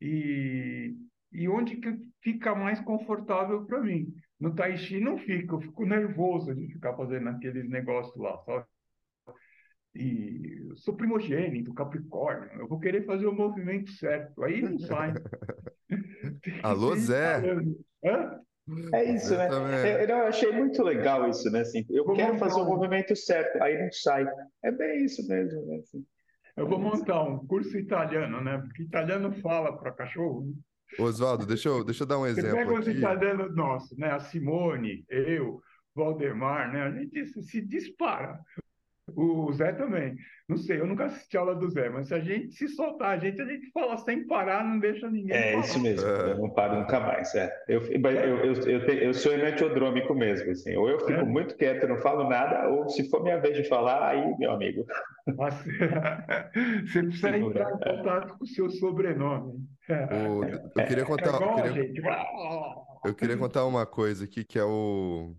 [0.01, 0.95] E,
[1.31, 4.13] e onde que fica mais confortável para mim?
[4.39, 8.65] No Tai Chi não fica, eu fico nervoso de ficar fazendo aqueles negócios lá, sabe?
[9.93, 15.13] E eu sou primogênito, Capricórnio, eu vou querer fazer o movimento certo, aí não sai.
[16.63, 17.41] Alô, Zé?
[18.03, 18.41] Hã?
[18.93, 19.47] É isso, né?
[19.47, 20.11] Exatamente.
[20.11, 21.61] Eu, eu achei muito legal isso, né?
[21.61, 24.25] Assim, eu Vou quero montar fazer o um- movimento certo, aí não sai.
[24.63, 25.77] É bem isso mesmo, né?
[25.77, 26.05] Assim,
[26.57, 28.57] Eu vou montar um curso italiano, né?
[28.59, 30.45] Porque italiano fala para cachorro.
[30.45, 30.53] né?
[30.99, 34.11] Oswaldo, deixa eu, deixa eu dar um exemplo pega os italianos nossos, né?
[34.11, 35.61] A Simone, eu,
[35.95, 36.83] Valdemar, né?
[36.83, 38.39] A gente se dispara.
[39.15, 40.15] O Zé também.
[40.47, 43.17] Não sei, eu nunca assisti a aula do Zé, mas se a gente se soltar,
[43.17, 45.61] a gente, a gente fala sem parar, não deixa ninguém É falar.
[45.61, 46.31] isso mesmo, É.
[46.31, 47.33] eu não paro nunca mais.
[47.35, 47.49] É.
[47.67, 50.75] Eu, eu, eu, eu, eu sou enantiodrômico mesmo, assim.
[50.75, 51.23] Ou eu fico É?
[51.25, 54.85] muito quieto, não falo nada, ou se for minha vez de falar, aí, meu amigo.
[55.37, 55.55] Mas,
[56.85, 59.59] Você precisa Segura, entrar em contato com o seu sobrenome.
[60.09, 60.43] O-
[60.75, 61.73] eu queria É contar, eu igual a queria,
[63.03, 65.35] eu queria contar uma coisa aqui que é o.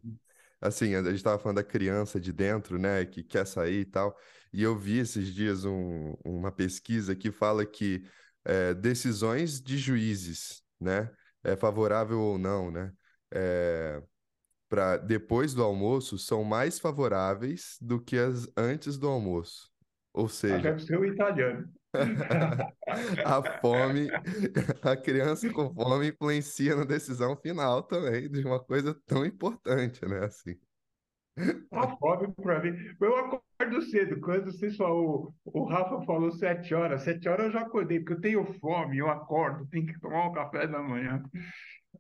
[0.63, 4.17] Assim, a gente estava falando da criança de dentro, né, que quer sair e tal.
[4.53, 8.05] E eu vi esses dias um- uma pesquisa que fala que
[8.45, 11.11] é, decisões de juízes, né,
[11.45, 12.93] é favorável ou não, né,
[14.69, 19.71] para depois do almoço são mais favoráveis do que as antes do almoço.
[20.13, 21.69] Ou seja, Deve ser o italiano.
[23.25, 24.09] a fome,
[24.83, 30.25] a criança com fome influencia na decisão final também de uma coisa tão importante, né?
[30.25, 30.57] Assim.
[31.71, 32.77] A fome para mim.
[33.01, 34.21] Eu acordo cedo.
[34.21, 38.21] Quando você falou, o Rafa falou sete horas, sete horas eu já acordei, porque eu
[38.21, 41.23] tenho fome, eu acordo, tenho que tomar um café da manhã.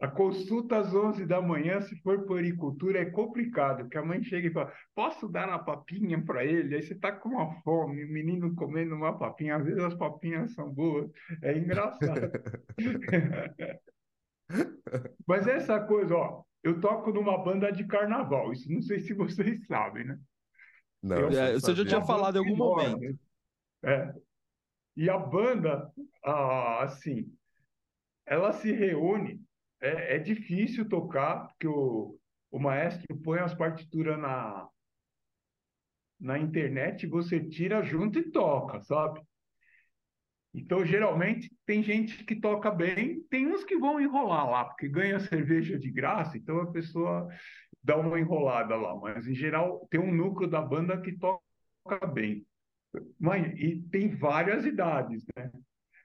[0.00, 4.48] A consulta às 11 da manhã, se for puericultura, é complicado, porque a mãe chega
[4.48, 6.74] e fala: Posso dar uma papinha para ele?
[6.74, 9.57] Aí você está com uma fome, o menino comendo uma papinha.
[9.57, 11.11] Às vezes as papinhas são boas,
[11.42, 12.31] é engraçado.
[15.26, 19.66] Mas essa coisa, ó, eu toco numa banda de carnaval, isso não sei se vocês
[19.66, 20.18] sabem, né?
[21.02, 22.90] Não, É, não você já tinha falado em algum enorme.
[22.90, 23.20] momento.
[23.85, 24.14] É.
[24.96, 25.90] E a banda,
[26.24, 27.33] ah, assim,
[28.26, 29.40] ela se reúne,
[29.82, 32.16] é, é difícil tocar, porque o,
[32.50, 34.68] o maestro põe as partituras na,
[36.20, 39.20] na internet, você tira junto e toca, sabe?
[40.54, 45.18] Então, geralmente, tem gente que toca bem, tem uns que vão enrolar lá, porque ganha
[45.18, 47.26] cerveja de graça, então a pessoa
[47.82, 48.94] dá uma enrolada lá.
[48.94, 52.46] Mas, em geral, tem um núcleo da banda que toca bem.
[53.18, 55.50] Mas, e tem várias idades, né?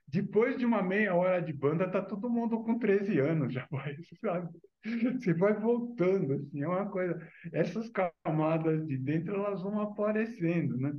[0.08, 3.98] Depois de uma meia hora de banda, tá todo mundo com 13 anos já vai,
[4.22, 4.50] sabe?
[4.84, 7.20] Você vai voltando, assim, é uma coisa.
[7.52, 10.93] Essas camadas de dentro, elas vão aparecendo, né?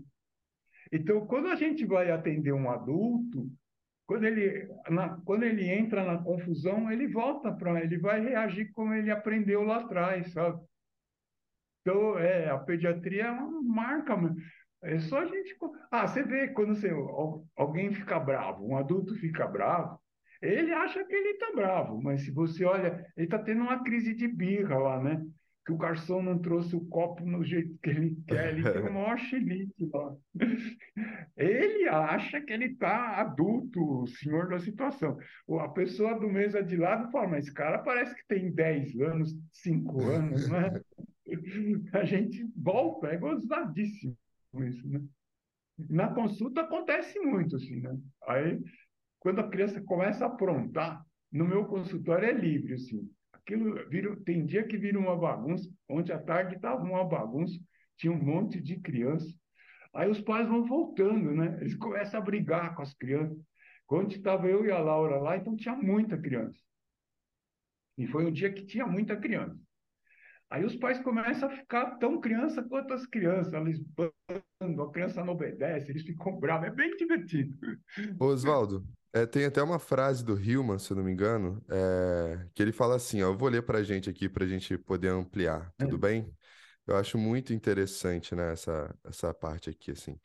[0.93, 3.51] Então, quando a gente vai atender um adulto,
[4.07, 8.95] quando ele, na, quando ele entra na confusão, ele volta para, ele vai reagir como
[8.95, 10.61] ele aprendeu lá atrás, sabe?
[11.81, 14.15] Então, é, a pediatria é uma marca.
[14.83, 15.57] É só a gente.
[15.91, 19.99] Ah, você vê quando você, al- alguém fica bravo, um adulto fica bravo,
[20.41, 24.15] ele acha que ele está bravo, mas se você olha, ele está tendo uma crise
[24.15, 25.21] de birra lá, né?
[25.67, 28.93] Que o garçom não trouxe o copo no jeito que ele quer, ele tem o
[28.95, 30.15] maior chilique lá.
[31.37, 35.17] Ele acha que ele está adulto, o senhor da situação.
[35.61, 39.35] A pessoa do mesa de lado fala, mas esse cara parece que tem 10 anos,
[39.53, 40.81] 5 anos, né?
[41.93, 44.17] A gente volta, é gozadíssimo
[44.57, 45.01] isso, né?
[45.89, 47.97] Na consulta acontece muito, assim, né?
[48.27, 48.61] Aí,
[49.21, 53.09] quando a criança começa a aprontar, no meu consultório é livre, assim.
[53.33, 55.71] Aquilo vira, tem dia que vira uma bagunça.
[55.89, 57.59] Ontem à tarde estava uma bagunça,
[57.97, 59.33] tinha um monte de criança.
[59.95, 61.59] Aí os pais vão voltando, né?
[61.61, 63.39] Eles começam a brigar com as crianças.
[63.87, 66.59] Quando estava eu e a Laura lá, então tinha muita criança.
[67.97, 69.59] E foi um dia que tinha muita criança.
[70.51, 73.53] Aí os pais começam a ficar tão criança quanto as crianças.
[73.53, 76.69] Eles bandam, a criança não obedece, eles ficam bravos.
[76.69, 77.55] É bem divertido.
[78.19, 82.63] Oswaldo, é, tem até uma frase do Hillman, se eu não me engano, é, que
[82.63, 85.99] ele fala assim, ó, eu vou ler pra gente aqui pra gente poder ampliar, tudo
[85.99, 86.33] bem?
[86.87, 90.19] Eu acho muito interessante, né, essa, essa parte aqui, assim.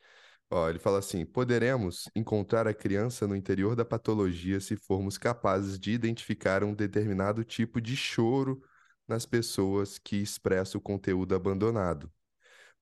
[0.50, 5.78] Ó, ele fala assim: poderemos encontrar a criança no interior da patologia se formos capazes
[5.78, 8.62] de identificar um determinado tipo de choro
[9.06, 12.10] nas pessoas que expressam o conteúdo abandonado.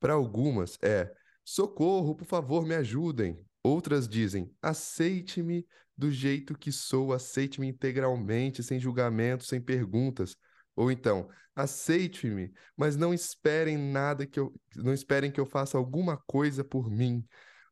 [0.00, 1.12] Para algumas é
[1.44, 3.38] socorro, por favor, me ajudem.
[3.62, 10.36] Outras dizem aceite-me do jeito que sou, aceite-me integralmente, sem julgamento, sem perguntas.
[10.74, 16.16] Ou então, aceite-me, mas não esperem nada que eu, não esperem que eu faça alguma
[16.16, 17.24] coisa por mim.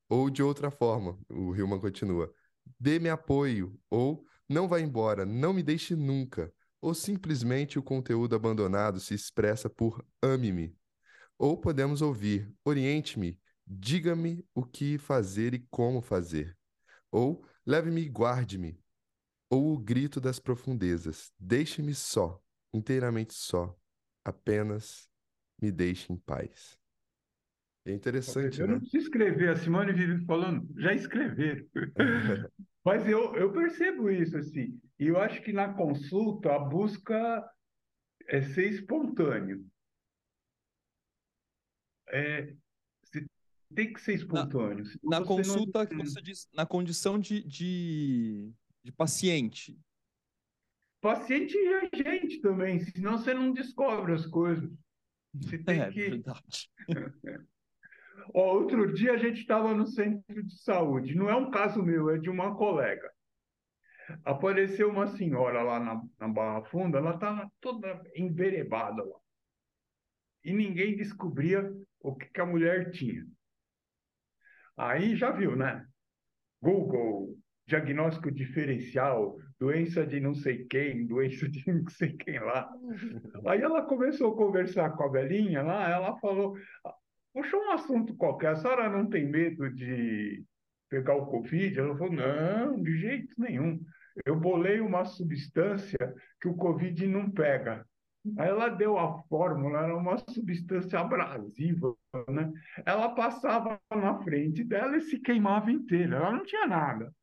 [0.08, 2.32] Ou de outra forma, o Hillman continua:
[2.78, 6.52] dê-me apoio, ou não vá embora, não me deixe nunca.
[6.80, 10.74] Ou simplesmente o conteúdo abandonado se expressa por ame-me.
[11.38, 16.56] Ou podemos ouvir: oriente-me, diga-me o que fazer e como fazer.
[17.10, 18.80] Ou leve-me e guarde-me.
[19.50, 23.78] Ou o grito das profundezas: deixe-me só, inteiramente só,
[24.24, 25.08] apenas
[25.60, 26.79] me deixe em paz.
[27.84, 28.74] É interessante, Eu né?
[28.74, 31.66] não preciso escrever, a Simone vive falando, já escreveram.
[32.84, 34.80] Mas eu, eu percebo isso, assim.
[34.98, 37.50] E eu acho que na consulta a busca
[38.26, 39.66] é ser espontâneo.
[42.08, 42.54] É,
[43.02, 43.26] você
[43.74, 44.84] tem que ser espontâneo.
[45.02, 45.86] Na você consulta, não...
[45.86, 48.50] que você diz, na condição de, de,
[48.82, 49.78] de paciente.
[51.00, 54.70] Paciente é gente também, senão você não descobre as coisas.
[55.34, 56.10] Você tem É que.
[56.10, 56.70] verdade.
[58.34, 62.10] Ó, outro dia a gente estava no centro de saúde, não é um caso meu,
[62.10, 63.10] é de uma colega.
[64.24, 69.18] Apareceu uma senhora lá na, na Barra Funda, ela estava toda enverebada lá.
[70.44, 73.26] E ninguém descobria o que, que a mulher tinha.
[74.76, 75.86] Aí já viu, né?
[76.62, 82.70] Google, diagnóstico diferencial, doença de não sei quem, doença de não sei quem lá.
[83.46, 86.56] Aí ela começou a conversar com a velhinha lá, ela falou,
[87.32, 90.44] puxou um assunto qualquer, a senhora não tem medo de
[90.88, 91.78] pegar o Covid?
[91.78, 93.80] Ela falou, não, de jeito nenhum.
[94.24, 97.86] Eu bolei uma substância que o Covid não pega.
[98.38, 101.96] Aí ela deu a fórmula, era uma substância abrasiva,
[102.28, 102.52] né?
[102.84, 106.16] Ela passava na frente dela e se queimava inteira.
[106.16, 107.14] Ela não tinha nada.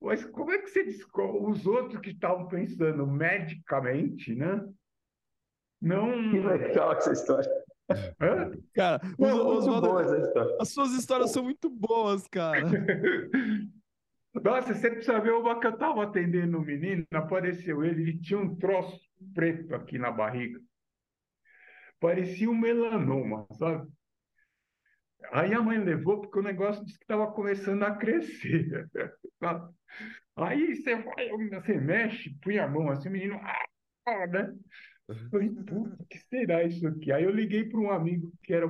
[0.00, 1.50] Mas como é que você descobre?
[1.50, 4.62] Os outros que estavam pensando medicamente, né?
[5.80, 6.30] Não.
[6.30, 7.50] Que legal essa história.
[7.90, 8.50] Hã?
[8.74, 12.62] Cara, os, os, as suas histórias são muito boas, cara.
[14.42, 18.38] Nossa, você precisa ver uma que eu estava atendendo um menino, apareceu ele, ele tinha
[18.38, 19.00] um troço
[19.32, 20.60] preto aqui na barriga.
[22.00, 23.88] Parecia um melanoma, sabe?
[25.32, 28.88] Aí a mãe levou porque o negócio disse que estava começando a crescer.
[30.36, 34.52] Aí você vai, você mexe, põe a mão assim, o menino, ah, né?
[35.30, 37.12] Falei, puta, que será isso aqui?
[37.12, 38.66] Aí eu liguei para um amigo que era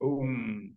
[0.00, 0.74] um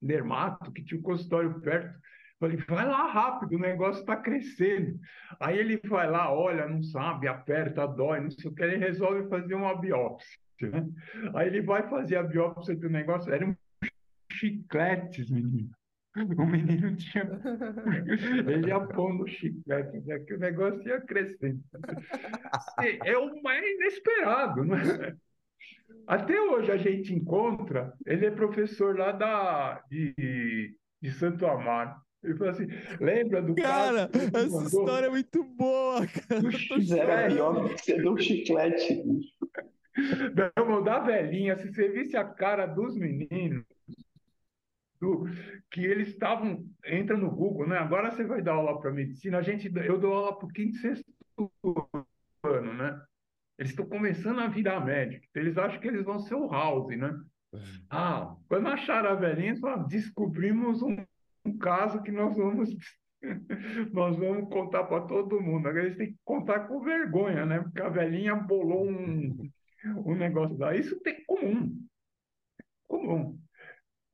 [0.00, 1.98] dermato, que tinha um consultório perto.
[2.40, 4.98] Falei, vai lá rápido, o negócio está crescendo.
[5.40, 9.28] Aí ele vai lá, olha, não sabe, aperta, dói, não sei o que, ele resolve
[9.28, 10.38] fazer uma biópsia.
[10.62, 10.88] Né?
[11.34, 13.56] Aí ele vai fazer a biópsia do negócio, eram
[14.30, 15.70] chicletes, menino.
[16.38, 17.24] O menino tinha.
[18.50, 20.18] Ele ia pondo chiclete, né?
[20.20, 21.60] que o negócio ia crescendo.
[23.04, 25.16] É o mais inesperado, né?
[26.06, 31.94] Até hoje a gente encontra, ele é professor lá da, de, de Santo Amaro.
[32.22, 32.66] Ele falou assim:
[33.00, 34.10] lembra do cara?
[34.12, 34.62] essa mandou?
[34.64, 36.50] história é muito boa, cara.
[36.50, 39.04] Fizeram pior que você deu um chiclete.
[40.56, 43.77] Não, da velhinha, se você visse a cara dos meninos, do,
[45.70, 46.64] que eles estavam.
[46.84, 47.78] Entra no Google, né?
[47.78, 50.76] Agora você vai dar aula para medicina, a gente, eu dou aula para o quinto
[50.76, 51.04] e sexto
[52.44, 53.00] ano, né?
[53.58, 57.08] Eles estão começando a virar médico, eles acham que eles vão ser o House, né?
[57.52, 57.60] Uhum.
[57.90, 60.96] Ah, quando acharam a velhinha, falaram, descobrimos um
[61.48, 62.70] um caso que nós vamos
[63.92, 65.66] nós vamos contar para todo mundo.
[65.66, 67.60] Agora eles têm que contar com vergonha, né?
[67.60, 69.50] Porque a velhinha bolou um,
[70.06, 70.76] um negócio lá.
[70.76, 71.76] Isso tem comum.
[72.86, 73.38] Comum.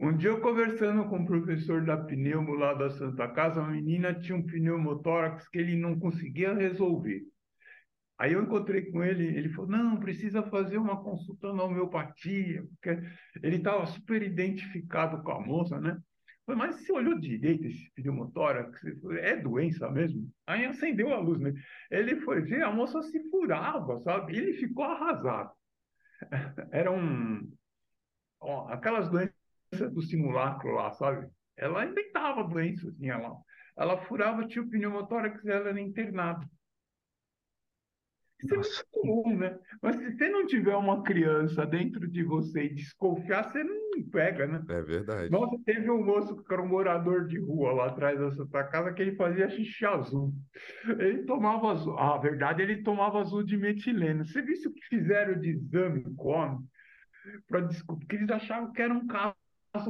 [0.04, 4.12] Um dia eu conversando com um professor da pneumo lá da Santa Casa, a menina
[4.12, 7.22] tinha um pneumotórax que ele não conseguia resolver.
[8.18, 13.02] Aí eu encontrei com ele, ele falou, não, precisa fazer uma consulta na homeopatia, porque
[13.42, 15.98] ele estava super identificado com a moça, né?
[16.46, 18.78] Mas você olhou direito esse pneumotórax?
[19.20, 20.30] É doença mesmo?
[20.46, 21.54] Aí acendeu a luz, né?
[21.90, 24.34] Ele foi ver, a moça se furava, sabe?
[24.34, 25.50] E ele ficou arrasado.
[26.72, 27.50] Era um...
[28.38, 29.33] Ó, aquelas doenças
[29.90, 31.28] do simulacro lá, sabe?
[31.56, 33.36] Ela inventava doenças, assim, ela,
[33.76, 36.48] ela furava, tinha o pneumotórax, ela era internada.
[38.42, 39.58] Isso é muito comum, né?
[39.80, 44.46] Mas se você não tiver uma criança dentro de você e desconfiar, você não pega,
[44.46, 44.62] né?
[44.68, 45.30] É verdade.
[45.30, 48.92] Nossa, teve um moço que era um morador de rua lá atrás da Santa Casa
[48.92, 50.32] que ele fazia xixi azul.
[50.98, 51.98] Ele tomava azul.
[51.98, 54.24] Ah, a verdade, ele tomava azul de metileno.
[54.26, 56.58] Você viu o que fizeram de exame com homem?
[57.48, 59.34] Para desculpa, porque eles achavam que era um caso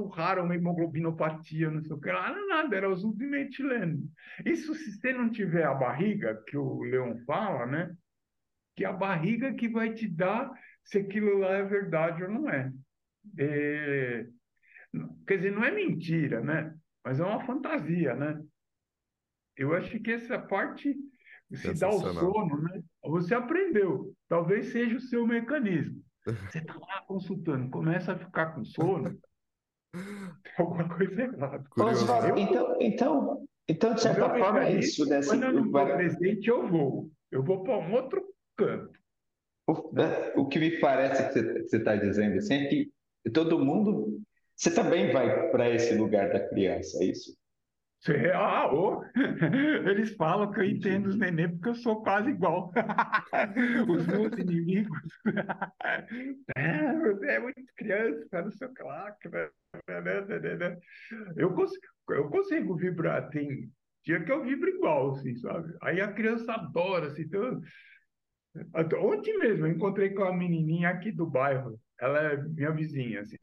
[0.08, 2.30] raro, uma hemoglobinopatia, não sei o que lá.
[2.30, 3.98] Não era nada, era azul de metileno.
[4.44, 7.94] Isso se você não tiver a barriga, que o Leão fala, né?
[8.74, 10.50] que é a barriga que vai te dar
[10.82, 12.72] se aquilo lá é verdade ou não é.
[13.38, 14.26] é.
[15.26, 16.74] Quer dizer, não é mentira, né?
[17.04, 18.40] Mas é uma fantasia, né?
[19.56, 20.94] Eu acho que essa parte
[21.52, 22.82] se dá o sono, né?
[23.04, 24.14] Você aprendeu.
[24.28, 26.02] Talvez seja o seu mecanismo.
[26.50, 29.18] Você está lá consultando, começa a ficar com sono,
[30.58, 31.64] alguma coisa errada.
[31.76, 35.06] Oswaldo, então, então, então, de certa forma, é isso.
[35.06, 35.20] Né?
[35.24, 37.10] Quando eu não estou presente, eu vou.
[37.30, 38.22] Eu vou para um outro
[38.56, 38.98] canto.
[39.66, 42.90] O, né, o que me parece que você está dizendo assim, é que
[43.32, 44.20] todo mundo.
[44.56, 47.36] Você também vai para esse lugar da criança, é isso?
[48.34, 49.02] Ah, oh.
[49.88, 52.70] Eles falam que eu entendo os neném porque eu sou quase igual.
[53.88, 55.00] os meus inimigos.
[56.54, 59.16] é, você é muito criança, não sei o que lá.
[61.36, 63.30] Eu consigo, eu consigo vibrar.
[63.30, 63.72] Tem
[64.04, 65.74] dia que eu vibro igual, assim, sabe?
[65.82, 67.60] Aí a criança adora, assim, então,
[69.00, 71.80] Ontem mesmo, eu encontrei com uma menininha aqui do bairro.
[71.98, 73.36] Ela é minha vizinha, assim.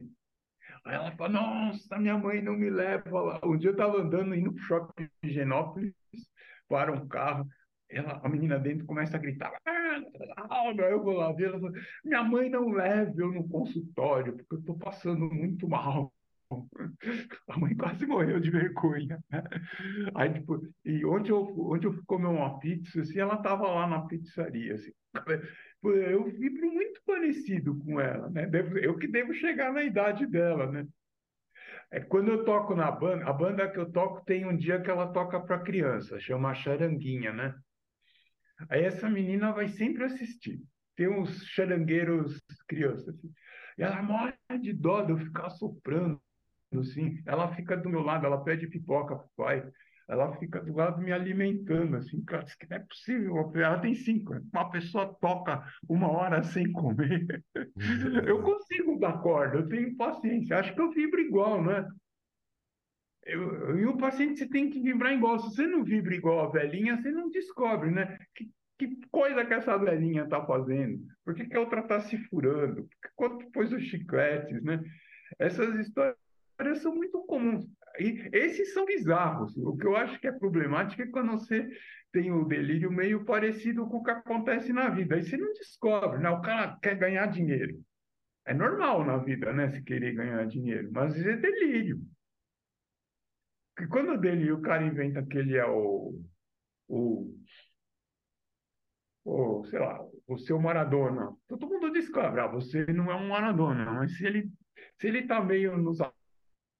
[0.84, 3.40] Ela fala, nossa, minha mãe não me leva lá.
[3.44, 5.94] Um dia eu estava andando, indo para o shopping de Genópolis,
[6.68, 7.46] para um carro.
[7.88, 9.52] Ela, a menina dentro começa a gritar.
[9.64, 11.48] Ah, eu vou lá ver.
[11.48, 11.72] Ela fala,
[12.04, 16.12] minha mãe não leva eu no consultório, porque eu estou passando muito mal.
[17.48, 19.18] A mãe quase morreu de vergonha.
[20.14, 23.86] Aí, tipo, e onde eu, onde eu fui comer uma pizza, assim, ela estava lá
[23.86, 24.92] na pizzaria, assim.
[25.82, 28.48] Eu vibro muito parecido com ela, né?
[28.80, 30.86] Eu que devo chegar na idade dela, né?
[31.90, 34.90] É, quando eu toco na banda, a banda que eu toco tem um dia que
[34.90, 37.54] ela toca para criança, chama Charanguinha, né?
[38.68, 40.62] Aí essa menina vai sempre assistir.
[40.96, 43.08] Tem uns charangueiros crianças.
[43.08, 43.32] Assim.
[43.76, 46.20] E ela morre de dó de eu ficar soprando,
[46.78, 47.22] assim.
[47.26, 49.70] Ela fica do meu lado, ela pede pipoca pro pai.
[50.08, 52.22] Ela fica do lado me alimentando, assim.
[52.24, 53.52] Cara, que não é possível.
[53.54, 54.34] Ela tem cinco.
[54.52, 57.44] Uma pessoa toca uma hora sem comer.
[58.26, 60.58] eu consigo dar corda, eu tenho paciência.
[60.58, 61.88] Acho que eu vibro igual, né?
[63.24, 65.38] Eu, e o paciente você tem que vibrar igual.
[65.38, 68.18] Se você não vibra igual a velhinha, você não descobre, né?
[68.34, 71.00] Que, que coisa que essa velhinha está fazendo?
[71.24, 72.82] Por que, que a outra está se furando?
[72.82, 74.82] Por que quanto pôs os chicletes, né?
[75.38, 76.16] Essas histórias
[76.78, 77.64] são muito comuns.
[77.98, 79.56] E esses são bizarros.
[79.56, 81.68] O que eu acho que é problemático é quando você
[82.12, 85.14] tem o delírio meio parecido com o que acontece na vida.
[85.14, 86.30] Aí você não descobre, né?
[86.30, 87.80] O cara quer ganhar dinheiro.
[88.44, 89.70] É normal na vida, né?
[89.70, 92.00] Se querer ganhar dinheiro, mas é delírio.
[93.74, 96.20] Porque quando dele o cara inventa que ele é o,
[96.88, 97.34] o,
[99.24, 103.90] o, sei lá, o seu Maradona, todo mundo descobre, ah, você não é um Maradona,
[103.92, 104.50] mas se ele
[104.98, 106.00] se ele está meio nos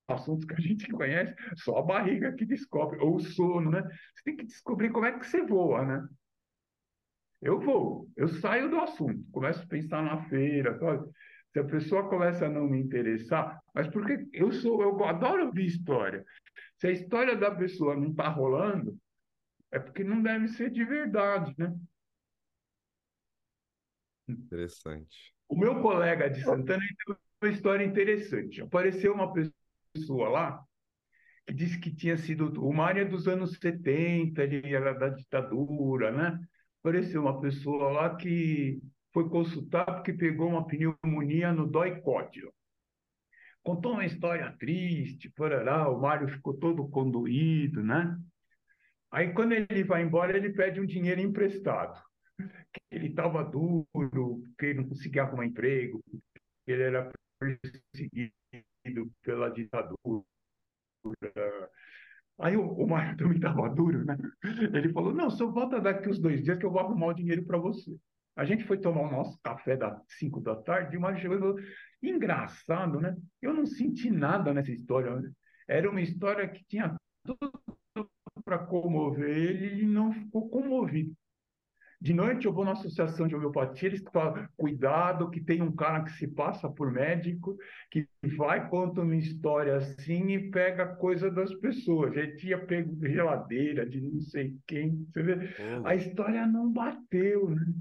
[0.09, 3.83] assuntos que a gente conhece, só a barriga que descobre, ou o sono, né?
[3.83, 6.09] Você tem que descobrir como é que você voa, né?
[7.41, 11.09] Eu vou, eu saio do assunto, começo a pensar na feira, sabe?
[11.53, 15.67] se a pessoa começa a não me interessar, mas porque eu sou, eu adoro ouvir
[15.67, 16.25] história.
[16.79, 18.97] Se a história da pessoa não está rolando,
[19.71, 21.75] é porque não deve ser de verdade, né?
[24.27, 25.35] Interessante.
[25.47, 28.63] O meu colega de Santana tem uma história interessante.
[28.63, 29.53] Apareceu uma pessoa
[30.28, 30.64] lá
[31.47, 32.53] que disse que tinha sido.
[32.62, 36.40] O Mário é dos anos 70, ele era da ditadura, né?
[36.80, 38.80] Apareceu uma pessoa lá que
[39.12, 42.53] foi consultar porque pegou uma pneumonia no dói-códio.
[43.62, 48.18] Contou uma história triste, porará, o Mário ficou todo condoído, né?
[49.11, 52.03] Aí, quando ele vai embora, ele pede um dinheiro emprestado.
[52.90, 56.03] Ele estava duro, porque ele não conseguia arrumar emprego,
[56.66, 58.32] ele era perseguido
[59.22, 60.24] pela ditadura.
[62.39, 64.16] Aí o, o Mário também estava duro, né?
[64.74, 67.45] Ele falou: Não, só volta daqui uns dois dias que eu vou arrumar o dinheiro
[67.45, 67.97] para você.
[68.35, 71.37] A gente foi tomar o nosso café das 5 da tarde e o Mário chegou
[71.37, 71.59] e falou:
[72.03, 73.16] engraçado, né?
[73.41, 75.22] Eu não senti nada nessa história.
[75.68, 77.53] Era uma história que tinha tudo
[78.45, 81.14] para comover ele e não ficou comovido.
[82.03, 86.03] De noite eu vou na associação de homeopatia, eles falam, cuidado que tem um cara
[86.03, 87.57] que se passa por médico,
[87.89, 92.13] que vai, conta uma história assim e pega coisa das pessoas.
[92.13, 95.07] Já tinha pego geladeira de não sei quem.
[95.13, 95.55] Você vê?
[95.85, 97.73] A história não bateu, né?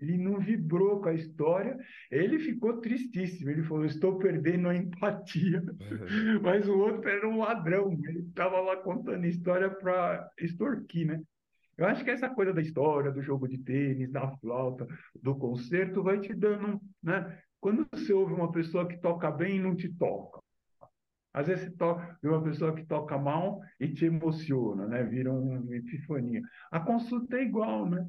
[0.00, 1.76] Ele não vibrou com a história,
[2.08, 3.50] ele ficou tristíssimo.
[3.50, 5.60] Ele falou: Estou perdendo a empatia.
[6.40, 11.20] Mas o outro era um ladrão, ele estava lá contando história para extorquir, né?
[11.76, 14.86] Eu acho que essa coisa da história, do jogo de tênis, da flauta,
[15.20, 17.40] do concerto, vai te dando, né?
[17.60, 20.40] Quando você ouve uma pessoa que toca bem e não te toca,
[21.32, 25.02] às vezes você toca, uma pessoa que toca mal e te emociona, né?
[25.02, 26.42] Vira uma epifania.
[26.70, 28.06] A consulta é igual, né?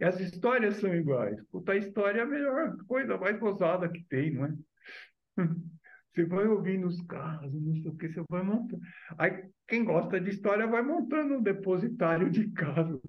[0.00, 1.42] E as histórias são iguais.
[1.50, 4.54] Puta, a história é a melhor coisa mais gozada que tem, não é?
[6.14, 8.82] Você vai ouvindo os casos, não sei o que, você vai montando.
[9.18, 13.00] Aí, quem gosta de história vai montando um depositário de casos.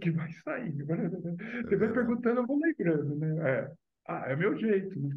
[0.00, 0.84] Que vai saindo.
[0.86, 3.50] Você vai perguntando, eu vou lembrando, né?
[3.50, 3.72] É.
[4.06, 5.00] Ah, é meu jeito.
[5.00, 5.16] Né?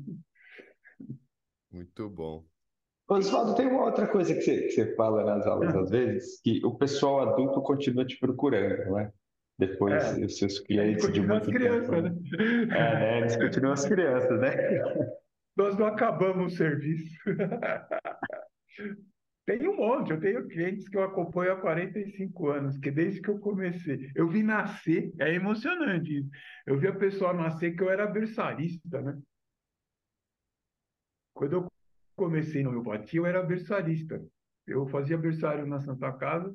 [1.71, 2.45] Muito bom.
[3.09, 6.65] Oswaldo, tem uma outra coisa que você, que você fala nas aulas, às vezes, que
[6.65, 9.11] o pessoal adulto continua te procurando, não é?
[9.57, 12.01] Depois, é, os seus clientes de muito crianças, tempo.
[12.01, 12.63] Né?
[12.63, 13.17] É, né?
[13.19, 14.51] Eles continuam as crianças, né?
[15.57, 17.17] Nós não acabamos o serviço.
[19.47, 23.29] Tem um monte, eu tenho clientes que eu acompanho há 45 anos, que desde que
[23.29, 26.29] eu comecei, eu vi nascer, é emocionante isso.
[26.65, 29.17] Eu vi a pessoa nascer que eu era berçarista, né?
[31.33, 31.71] Quando eu
[32.13, 34.21] comecei no meu batia, eu era berçarista.
[34.65, 36.53] Eu fazia berçário na Santa Casa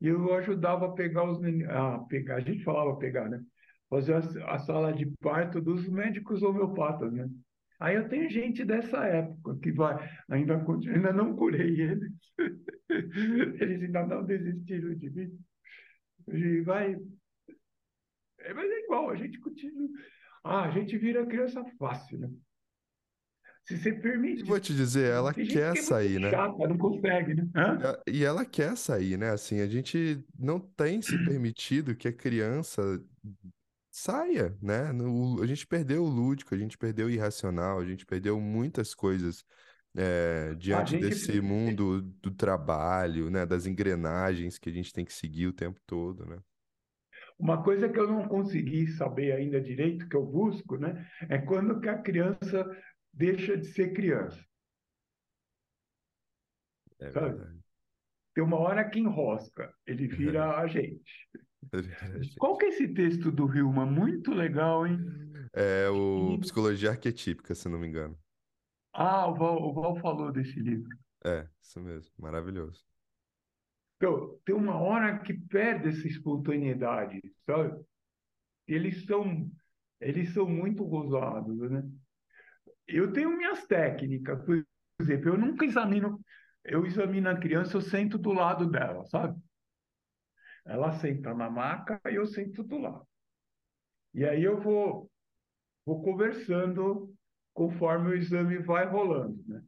[0.00, 1.38] e eu ajudava a pegar os
[1.68, 3.40] a pegar, a gente falava pegar, né?
[3.88, 7.28] Fazer a, a, sala de parto dos médicos homeopatas, né?
[7.84, 9.94] Aí eu tenho gente dessa época que vai,
[10.30, 12.12] ainda, ainda não curei eles,
[13.60, 15.38] eles ainda não desistiram de mim.
[16.28, 16.96] E vai.
[18.38, 19.86] É, mas é igual, a gente continua.
[20.42, 22.30] Ah, a gente vira criança fácil, né?
[23.66, 24.40] Se você permite.
[24.40, 26.30] E vou te dizer, ela quer que é sair, né?
[26.30, 27.46] Chata, não consegue, né?
[27.54, 27.98] Hã?
[28.06, 29.28] E ela quer sair, né?
[29.28, 32.82] Assim, a gente não tem se permitido que a criança
[33.94, 34.92] saia, né?
[34.92, 38.92] No, a gente perdeu o lúdico, a gente perdeu o irracional, a gente perdeu muitas
[38.92, 39.44] coisas
[39.96, 41.08] é, diante gente...
[41.08, 43.46] desse mundo do trabalho, né?
[43.46, 46.40] Das engrenagens que a gente tem que seguir o tempo todo, né?
[47.38, 51.80] Uma coisa que eu não consegui saber ainda direito, que eu busco, né, é quando
[51.80, 52.64] que a criança
[53.12, 54.40] deixa de ser criança.
[57.00, 57.10] É.
[58.32, 61.28] Tem uma hora que enrosca, ele vira a gente.
[62.38, 63.86] Qual que é esse texto do Hillman?
[63.86, 64.98] Muito legal, hein?
[65.52, 68.18] É o Psicologia Arquetípica, se não me engano.
[68.92, 70.88] Ah, o Val, o Val falou desse livro.
[71.24, 72.12] É, isso mesmo.
[72.18, 72.84] Maravilhoso.
[73.96, 77.82] Então, tem uma hora que perde essa espontaneidade, sabe?
[78.66, 79.50] Eles são,
[80.00, 81.82] eles são muito gozados, né?
[82.86, 84.64] Eu tenho minhas técnicas, por
[85.00, 86.20] exemplo, eu nunca examino,
[86.64, 89.40] eu examino a criança, eu sento do lado dela, sabe?
[90.64, 93.06] Ela senta na maca e eu sento do lado.
[94.14, 95.10] E aí eu vou,
[95.84, 97.12] vou conversando
[97.52, 99.62] conforme o exame vai rolando, né?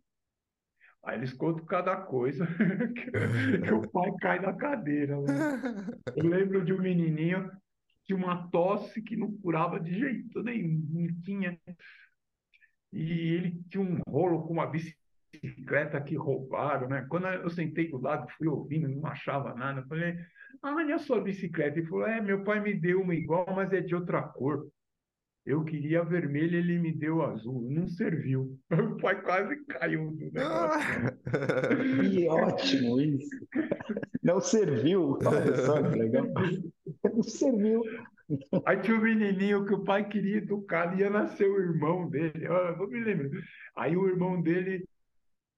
[1.02, 2.44] Aí eles contam cada coisa
[3.62, 5.16] que, o pai cai da cadeira.
[5.20, 6.00] né?
[6.16, 7.48] Eu lembro de um menininho
[7.86, 11.56] que tinha uma tosse que não curava de jeito nenhum, não tinha.
[12.92, 15.05] E ele tinha um rolo com uma bicicleta
[16.04, 17.06] que roubaram, né?
[17.08, 19.80] Quando eu sentei do lado, fui ouvindo, não achava nada.
[19.80, 20.16] Eu falei,
[20.62, 21.78] ah, e a sua bicicleta?
[21.78, 24.66] Ele falou, é, meu pai me deu uma igual, mas é de outra cor.
[25.44, 27.62] Eu queria vermelho, ele me deu azul.
[27.70, 28.58] Não serviu.
[28.96, 31.12] O pai quase caiu do negócio.
[32.10, 33.46] Que ótimo isso.
[34.22, 35.18] Não serviu.
[35.24, 36.26] Olha só que legal.
[37.04, 37.82] Não serviu.
[38.64, 42.48] Aí tinha um menininho que o pai queria educar, ia nascer o irmão dele.
[42.48, 43.30] Olha, eu me lembro.
[43.76, 44.84] Aí o irmão dele,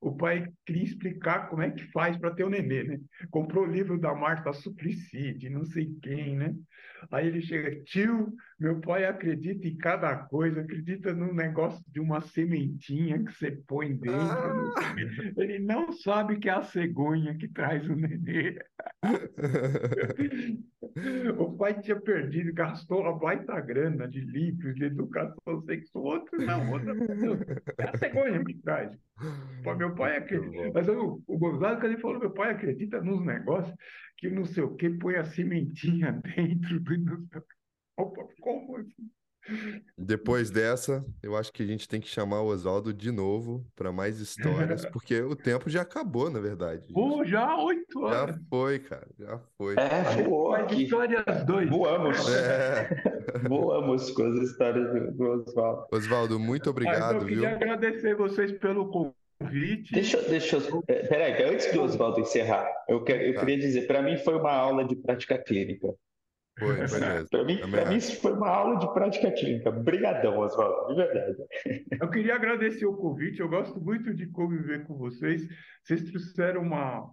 [0.00, 3.00] o pai queria explicar como é que faz para ter o nenê, né?
[3.30, 6.54] Comprou o livro da Marta Suplicy, de não sei quem, né?
[7.10, 12.20] Aí ele chega, tio, meu pai acredita em cada coisa, acredita num negócio de uma
[12.20, 14.74] sementinha que você põe dentro.
[14.94, 15.32] quê.
[15.36, 18.58] Ele não sabe que é a cegonha que traz o nenê.
[21.38, 26.04] O pai tinha perdido, gastou uma baita grana de livros de educação sexual.
[26.04, 27.34] Outro não, outro não.
[27.78, 28.96] É a cegonha que traz.
[29.62, 30.70] Pô, Meu pai acredita.
[30.74, 33.74] Mas o, o Gonzalo, quando ele falou, meu pai acredita nos negócios
[34.16, 37.28] que não sei o que, põe a sementinha dentro do.
[37.96, 39.10] Opa, como assim?
[39.96, 43.90] Depois dessa, eu acho que a gente tem que chamar o Oswaldo de novo para
[43.90, 46.92] mais histórias, porque o tempo já acabou, na verdade.
[46.92, 48.36] Pô, já oito Já horas.
[48.50, 49.74] foi, cara, já foi.
[49.74, 50.84] É, voou Mas aqui.
[50.84, 51.68] histórias dois.
[51.70, 52.28] Voamos.
[52.28, 52.88] É.
[53.48, 55.86] Voamos com as histórias do, do Oswaldo.
[55.92, 57.28] Oswaldo, muito obrigado, eu viu?
[57.28, 59.17] queria agradecer vocês pelo convite.
[59.92, 60.84] Deixa, eu- deixa eu.
[60.88, 63.40] é, Peraí, antes do Oswaldo encerrar, eu, que- eu Tá.
[63.40, 65.88] queria dizer, para mim foi uma aula de prática clínica.
[66.58, 67.28] Foi, foi mesmo.
[67.30, 69.70] Para mim, pra mim isso foi uma aula de prática clínica.
[69.70, 71.36] Obrigadão, Oswaldo, de verdade.
[72.00, 73.38] Eu queria agradecer o convite.
[73.40, 75.46] Eu gosto muito de conviver com vocês.
[75.84, 77.08] Vocês trouxeram uma.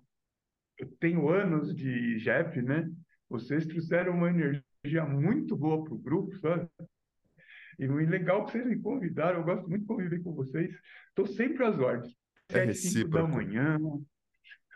[0.80, 2.90] Eu tenho anos de JEP, né?
[3.30, 6.68] Vocês trouxeram uma energia muito boa para o grupo, sabe?
[7.78, 9.40] E legal que vocês me convidaram.
[9.40, 10.74] Eu gosto muito de conviver com vocês.
[11.10, 12.14] Estou sempre às ordens.
[12.50, 13.78] É cinco da manhã.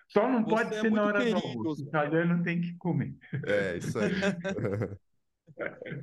[0.08, 1.84] Só não Você pode é ser na hora do querido, almoço.
[1.84, 1.84] Oswaldo.
[1.84, 3.16] Italiano tem que comer.
[3.46, 4.12] É, isso aí.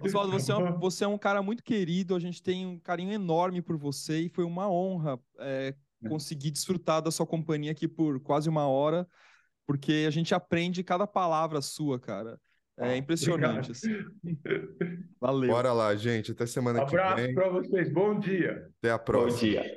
[0.01, 3.13] Oswaldo, você é, um, você é um cara muito querido, a gente tem um carinho
[3.13, 5.75] enorme por você e foi uma honra é,
[6.09, 9.09] conseguir desfrutar da sua companhia aqui por quase uma hora,
[9.67, 12.39] porque a gente aprende cada palavra sua, cara.
[12.79, 13.71] É Ah, impressionante.
[13.71, 13.89] assim.
[15.19, 15.49] Valeu.
[15.51, 16.33] Bora lá, gente.
[16.33, 17.35] Até semana que Abraço vem.
[17.35, 17.91] para vocês.
[17.91, 18.69] Bom dia.
[18.79, 19.63] Até a Bom próxima.
[19.63, 19.77] dia.